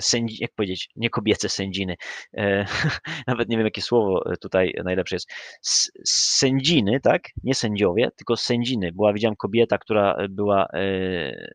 sędzi, 0.00 0.36
jak 0.40 0.52
powiedzieć, 0.54 0.88
nie 0.96 1.10
kobiece 1.10 1.48
sędziny, 1.48 1.96
e, 2.36 2.64
nawet 3.26 3.48
nie 3.48 3.56
wiem 3.56 3.66
jakie 3.66 3.82
słowo 3.82 4.24
tutaj 4.40 4.74
najlepsze 4.84 5.16
jest, 5.16 5.30
sędziny, 6.04 7.00
tak, 7.00 7.22
nie 7.42 7.54
sędziowie, 7.54 8.08
tylko 8.16 8.36
sędziny. 8.36 8.92
Była, 8.92 9.12
widziałem 9.12 9.36
kobieta, 9.36 9.78
która 9.78 10.16
była 10.30 10.66
e, 10.74 11.52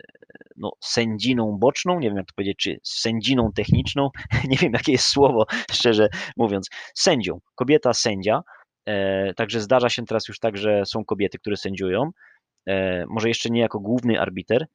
no, 0.57 0.71
sędziną 0.79 1.57
boczną, 1.60 1.99
nie 1.99 2.07
wiem 2.07 2.17
jak 2.17 2.25
to 2.25 2.33
powiedzieć, 2.36 2.57
czy 2.57 2.79
sędziną 2.83 3.51
techniczną, 3.55 4.10
nie 4.49 4.57
wiem 4.57 4.73
jakie 4.73 4.91
jest 4.91 5.07
słowo, 5.07 5.45
szczerze 5.71 6.10
mówiąc, 6.38 6.69
sędzią, 6.95 7.39
kobieta 7.55 7.93
sędzia, 7.93 8.41
e, 8.86 9.33
także 9.33 9.62
zdarza 9.62 9.89
się 9.89 10.05
teraz 10.05 10.27
już 10.27 10.39
tak, 10.39 10.57
że 10.57 10.86
są 10.86 11.05
kobiety, 11.05 11.39
które 11.39 11.57
sędziują, 11.57 12.12
e, 12.67 13.05
może 13.05 13.27
jeszcze 13.27 13.49
nie 13.49 13.62
jako 13.62 13.79
główny 13.79 14.21
arbiter, 14.21 14.65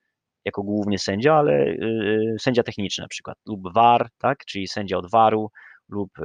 jako 0.44 0.62
główny 0.62 0.98
sędzia, 0.98 1.35
ale 1.35 1.52
y, 1.66 2.37
sędzia 2.40 2.62
techniczny 2.62 3.02
na 3.02 3.09
przykład, 3.09 3.38
lub 3.46 3.74
VAR, 3.74 4.09
tak, 4.18 4.44
czyli 4.44 4.68
sędzia 4.68 4.96
od 4.98 5.11
VAR-u, 5.11 5.50
lub, 5.88 6.18
y, 6.18 6.22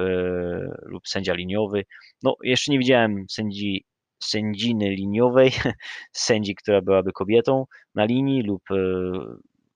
lub 0.86 1.08
sędzia 1.08 1.34
liniowy. 1.34 1.84
No, 2.24 2.36
jeszcze 2.44 2.72
nie 2.72 2.80
widziałem 2.80 3.26
sędzi, 3.30 3.86
sędziny 4.24 4.90
liniowej, 4.90 5.52
sędzi, 6.12 6.56
która 6.56 6.82
byłaby 6.82 7.12
kobietą 7.12 7.66
na 7.96 8.06
linii, 8.06 8.44
lub, 8.44 8.72
y, 8.72 8.76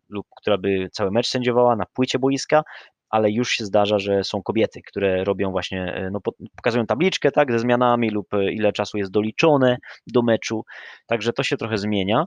lub 0.10 0.28
która 0.38 0.58
by 0.58 0.90
cały 0.92 1.12
mecz 1.12 1.28
sędziowała 1.28 1.76
na 1.76 1.86
płycie 1.94 2.20
boiska, 2.20 2.64
ale 3.10 3.32
już 3.32 3.50
się 3.52 3.66
zdarza, 3.66 4.00
że 4.00 4.24
są 4.24 4.44
kobiety, 4.44 4.82
które 4.82 5.24
robią 5.24 5.52
właśnie, 5.52 6.10
no, 6.12 6.22
po- 6.22 6.34
pokazują 6.56 6.86
tabliczkę, 6.86 7.32
tak, 7.32 7.52
ze 7.52 7.60
zmianami, 7.60 8.10
lub 8.10 8.28
ile 8.52 8.72
czasu 8.72 8.98
jest 8.98 9.12
doliczone 9.12 9.78
do 10.08 10.22
meczu, 10.22 10.64
także 11.08 11.34
to 11.34 11.44
się 11.44 11.58
trochę 11.58 11.78
zmienia. 11.78 12.26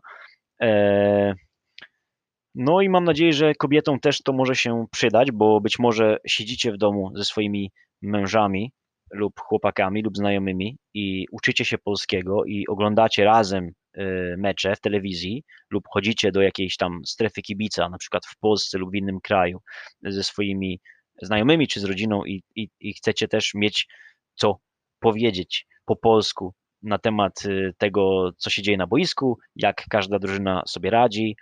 No 2.55 2.81
i 2.81 2.89
mam 2.89 3.05
nadzieję, 3.05 3.33
że 3.33 3.55
kobietom 3.55 4.01
też 4.01 4.23
to 4.23 4.33
może 4.33 4.55
się 4.57 4.87
przydać, 4.91 5.33
bo 5.33 5.61
być 5.61 5.79
może 5.79 6.17
siedzicie 6.27 6.73
w 6.73 6.79
domu 6.79 7.11
ze 7.15 7.25
swoimi 7.25 7.71
mężami 8.03 8.73
lub 9.13 9.41
chłopakami 9.41 10.03
lub 10.03 10.17
znajomymi 10.17 10.77
i 10.95 11.27
uczycie 11.33 11.65
się 11.65 11.79
polskiego 11.79 12.45
i 12.45 12.67
oglądacie 12.67 13.25
razem 13.25 13.65
y, 13.99 14.35
mecze 14.39 14.77
w 14.77 14.81
telewizji 14.81 15.45
lub 15.71 15.85
chodzicie 15.89 16.33
do 16.33 16.43
jakiejś 16.43 16.77
tam 16.77 17.01
strefy 17.07 17.43
kibica, 17.43 17.89
na 17.89 17.99
przykład 17.99 18.27
w 18.27 18.39
Polsce 18.41 18.79
lub 18.79 18.91
w 18.91 18.95
innym 18.95 19.21
kraju 19.21 19.59
ze 20.03 20.25
swoimi 20.25 20.81
znajomymi 21.23 21.69
czy 21.69 21.81
z 21.81 21.85
rodziną 21.85 22.25
i, 22.25 22.43
i, 22.57 22.69
i 22.81 22.95
chcecie 22.95 23.29
też 23.29 23.55
mieć 23.55 23.87
co 24.35 24.59
powiedzieć 25.01 25.67
po 25.85 25.97
polsku 25.97 26.55
na 26.83 26.99
temat 26.99 27.45
y, 27.45 27.73
tego, 27.79 28.31
co 28.37 28.51
się 28.51 28.63
dzieje 28.63 28.77
na 28.77 28.87
boisku, 28.87 29.39
jak 29.57 29.85
każda 29.91 30.19
drużyna 30.19 30.63
sobie 30.67 30.91
radzi, 30.91 31.37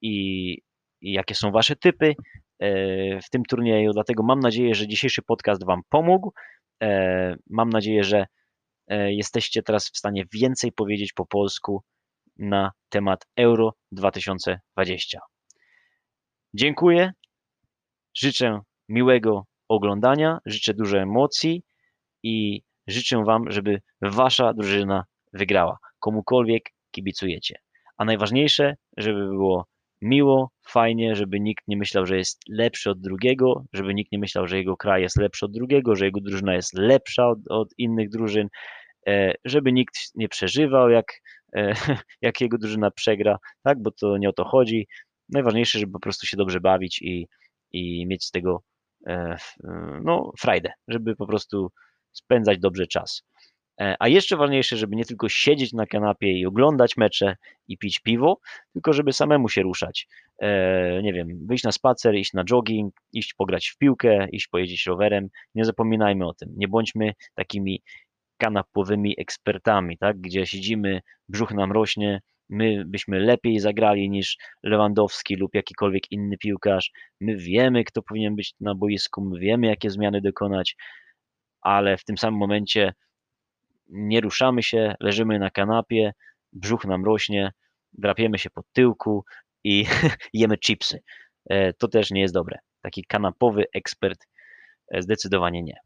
i, 0.00 0.52
i 1.00 1.12
jakie 1.12 1.34
są 1.34 1.50
Wasze 1.50 1.76
typy 1.76 2.14
e, 2.58 3.20
w 3.20 3.30
tym 3.30 3.42
turnieju. 3.44 3.92
Dlatego 3.92 4.22
mam 4.22 4.40
nadzieję, 4.40 4.74
że 4.74 4.88
dzisiejszy 4.88 5.22
podcast 5.22 5.66
Wam 5.66 5.80
pomógł. 5.88 6.32
E, 6.82 7.36
Mam 7.50 7.70
nadzieję, 7.70 8.04
że 8.04 8.26
e, 8.88 9.12
jesteście 9.12 9.62
teraz 9.62 9.90
w 9.90 9.98
stanie 9.98 10.24
więcej 10.32 10.72
powiedzieć 10.72 11.12
po 11.12 11.26
polsku 11.26 11.82
na 12.38 12.72
temat 12.88 13.26
Euro 13.36 13.74
2020. 13.92 15.18
Dziękuję. 16.54 17.12
Życzę 18.16 18.60
miłego 18.88 19.46
oglądania, 19.68 20.38
życzę 20.46 20.74
dużo 20.74 20.98
emocji 20.98 21.62
i 22.22 22.62
życzę 22.86 23.24
Wam, 23.24 23.50
żeby 23.50 23.80
Wasza 24.02 24.52
drużyna 24.54 25.04
wygrała. 25.32 25.78
Komukolwiek 25.98 26.70
kibicujecie. 26.90 27.58
A 27.96 28.04
najważniejsze, 28.04 28.74
żeby 28.96 29.26
było 29.26 29.66
miło, 30.02 30.50
fajnie, 30.68 31.16
żeby 31.16 31.40
nikt 31.40 31.68
nie 31.68 31.76
myślał, 31.76 32.06
że 32.06 32.16
jest 32.16 32.40
lepszy 32.48 32.90
od 32.90 33.00
drugiego, 33.00 33.64
żeby 33.72 33.94
nikt 33.94 34.12
nie 34.12 34.18
myślał, 34.18 34.46
że 34.46 34.58
jego 34.58 34.76
kraj 34.76 35.02
jest 35.02 35.16
lepszy 35.16 35.46
od 35.46 35.52
drugiego, 35.52 35.96
że 35.96 36.04
jego 36.04 36.20
drużyna 36.20 36.54
jest 36.54 36.74
lepsza 36.74 37.28
od, 37.28 37.38
od 37.50 37.68
innych 37.78 38.10
drużyn, 38.10 38.48
e, 39.06 39.34
żeby 39.44 39.72
nikt 39.72 39.94
nie 40.14 40.28
przeżywał, 40.28 40.90
jak, 40.90 41.06
e, 41.56 41.72
jak 42.22 42.40
jego 42.40 42.58
drużyna 42.58 42.90
przegra, 42.90 43.38
tak, 43.62 43.82
bo 43.82 43.90
to 43.90 44.18
nie 44.18 44.28
o 44.28 44.32
to 44.32 44.44
chodzi. 44.44 44.86
Najważniejsze, 45.28 45.78
żeby 45.78 45.92
po 45.92 46.00
prostu 46.00 46.26
się 46.26 46.36
dobrze 46.36 46.60
bawić 46.60 47.02
i, 47.02 47.28
i 47.72 48.06
mieć 48.06 48.24
z 48.24 48.30
tego 48.30 48.62
e, 49.06 49.36
no, 50.04 50.32
frajdę, 50.40 50.72
żeby 50.88 51.16
po 51.16 51.26
prostu 51.26 51.70
spędzać 52.12 52.58
dobrze 52.58 52.86
czas. 52.86 53.22
E, 53.80 53.96
A 53.98 54.08
jeszcze 54.08 54.36
ważniejsze, 54.36 54.76
żeby 54.76 54.96
nie 54.96 55.04
tylko 55.04 55.28
siedzieć 55.28 55.72
na 55.72 55.86
kanapie 55.86 56.32
i 56.32 56.46
oglądać 56.46 56.96
mecze 56.96 57.36
i 57.68 57.78
pić 57.78 57.98
piwo, 58.00 58.40
tylko 58.72 58.92
żeby 58.92 59.12
samemu 59.12 59.48
się 59.48 59.62
ruszać. 59.62 60.08
E, 60.42 61.02
Nie 61.02 61.12
wiem, 61.12 61.28
wyjść 61.46 61.64
na 61.64 61.72
spacer, 61.72 62.14
iść 62.14 62.32
na 62.32 62.44
jogging, 62.44 62.94
iść 63.12 63.34
pograć 63.34 63.68
w 63.68 63.78
piłkę, 63.78 64.28
iść 64.32 64.48
pojeździć 64.48 64.86
rowerem. 64.86 65.28
Nie 65.54 65.64
zapominajmy 65.64 66.26
o 66.26 66.34
tym. 66.34 66.48
Nie 66.56 66.68
bądźmy 66.68 67.12
takimi 67.34 67.82
kanapowymi 68.36 69.14
ekspertami, 69.18 69.98
tak? 69.98 70.20
gdzie 70.20 70.46
siedzimy, 70.46 71.00
brzuch 71.28 71.50
nam 71.52 71.72
rośnie, 71.72 72.20
my 72.48 72.84
byśmy 72.86 73.20
lepiej 73.20 73.60
zagrali 73.60 74.10
niż 74.10 74.36
Lewandowski 74.62 75.36
lub 75.36 75.54
jakikolwiek 75.54 76.12
inny 76.12 76.38
piłkarz. 76.38 76.90
My 77.20 77.36
wiemy, 77.36 77.84
kto 77.84 78.02
powinien 78.02 78.36
być 78.36 78.54
na 78.60 78.74
boisku, 78.74 79.24
my 79.24 79.38
wiemy, 79.38 79.66
jakie 79.66 79.90
zmiany 79.90 80.20
dokonać, 80.20 80.76
ale 81.60 81.96
w 81.96 82.04
tym 82.04 82.18
samym 82.18 82.38
momencie 82.40 82.94
nie 83.88 84.20
ruszamy 84.20 84.62
się, 84.62 84.94
leżymy 85.00 85.38
na 85.38 85.50
kanapie, 85.50 86.12
brzuch 86.52 86.84
nam 86.84 87.04
rośnie, 87.04 87.52
drapiemy 87.92 88.38
się 88.38 88.50
po 88.50 88.62
tyłku 88.72 89.24
i 89.64 89.86
jemy 90.32 90.58
chipsy. 90.58 91.02
E, 91.50 91.72
To 91.72 91.88
też 91.88 92.10
nie 92.10 92.20
jest 92.20 92.34
dobre. 92.34 92.58
Taki 92.80 93.04
kanapowy 93.04 93.64
ekspert 93.74 94.26
e, 94.92 95.02
zdecydowanie 95.02 95.62
nie. 95.62 95.76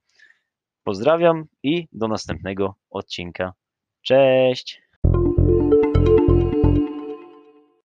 Pozdrawiam 0.84 1.44
i 1.62 1.88
do 1.92 2.08
następnego 2.08 2.74
odcinka. 2.90 3.52
Cześć! 4.02 4.87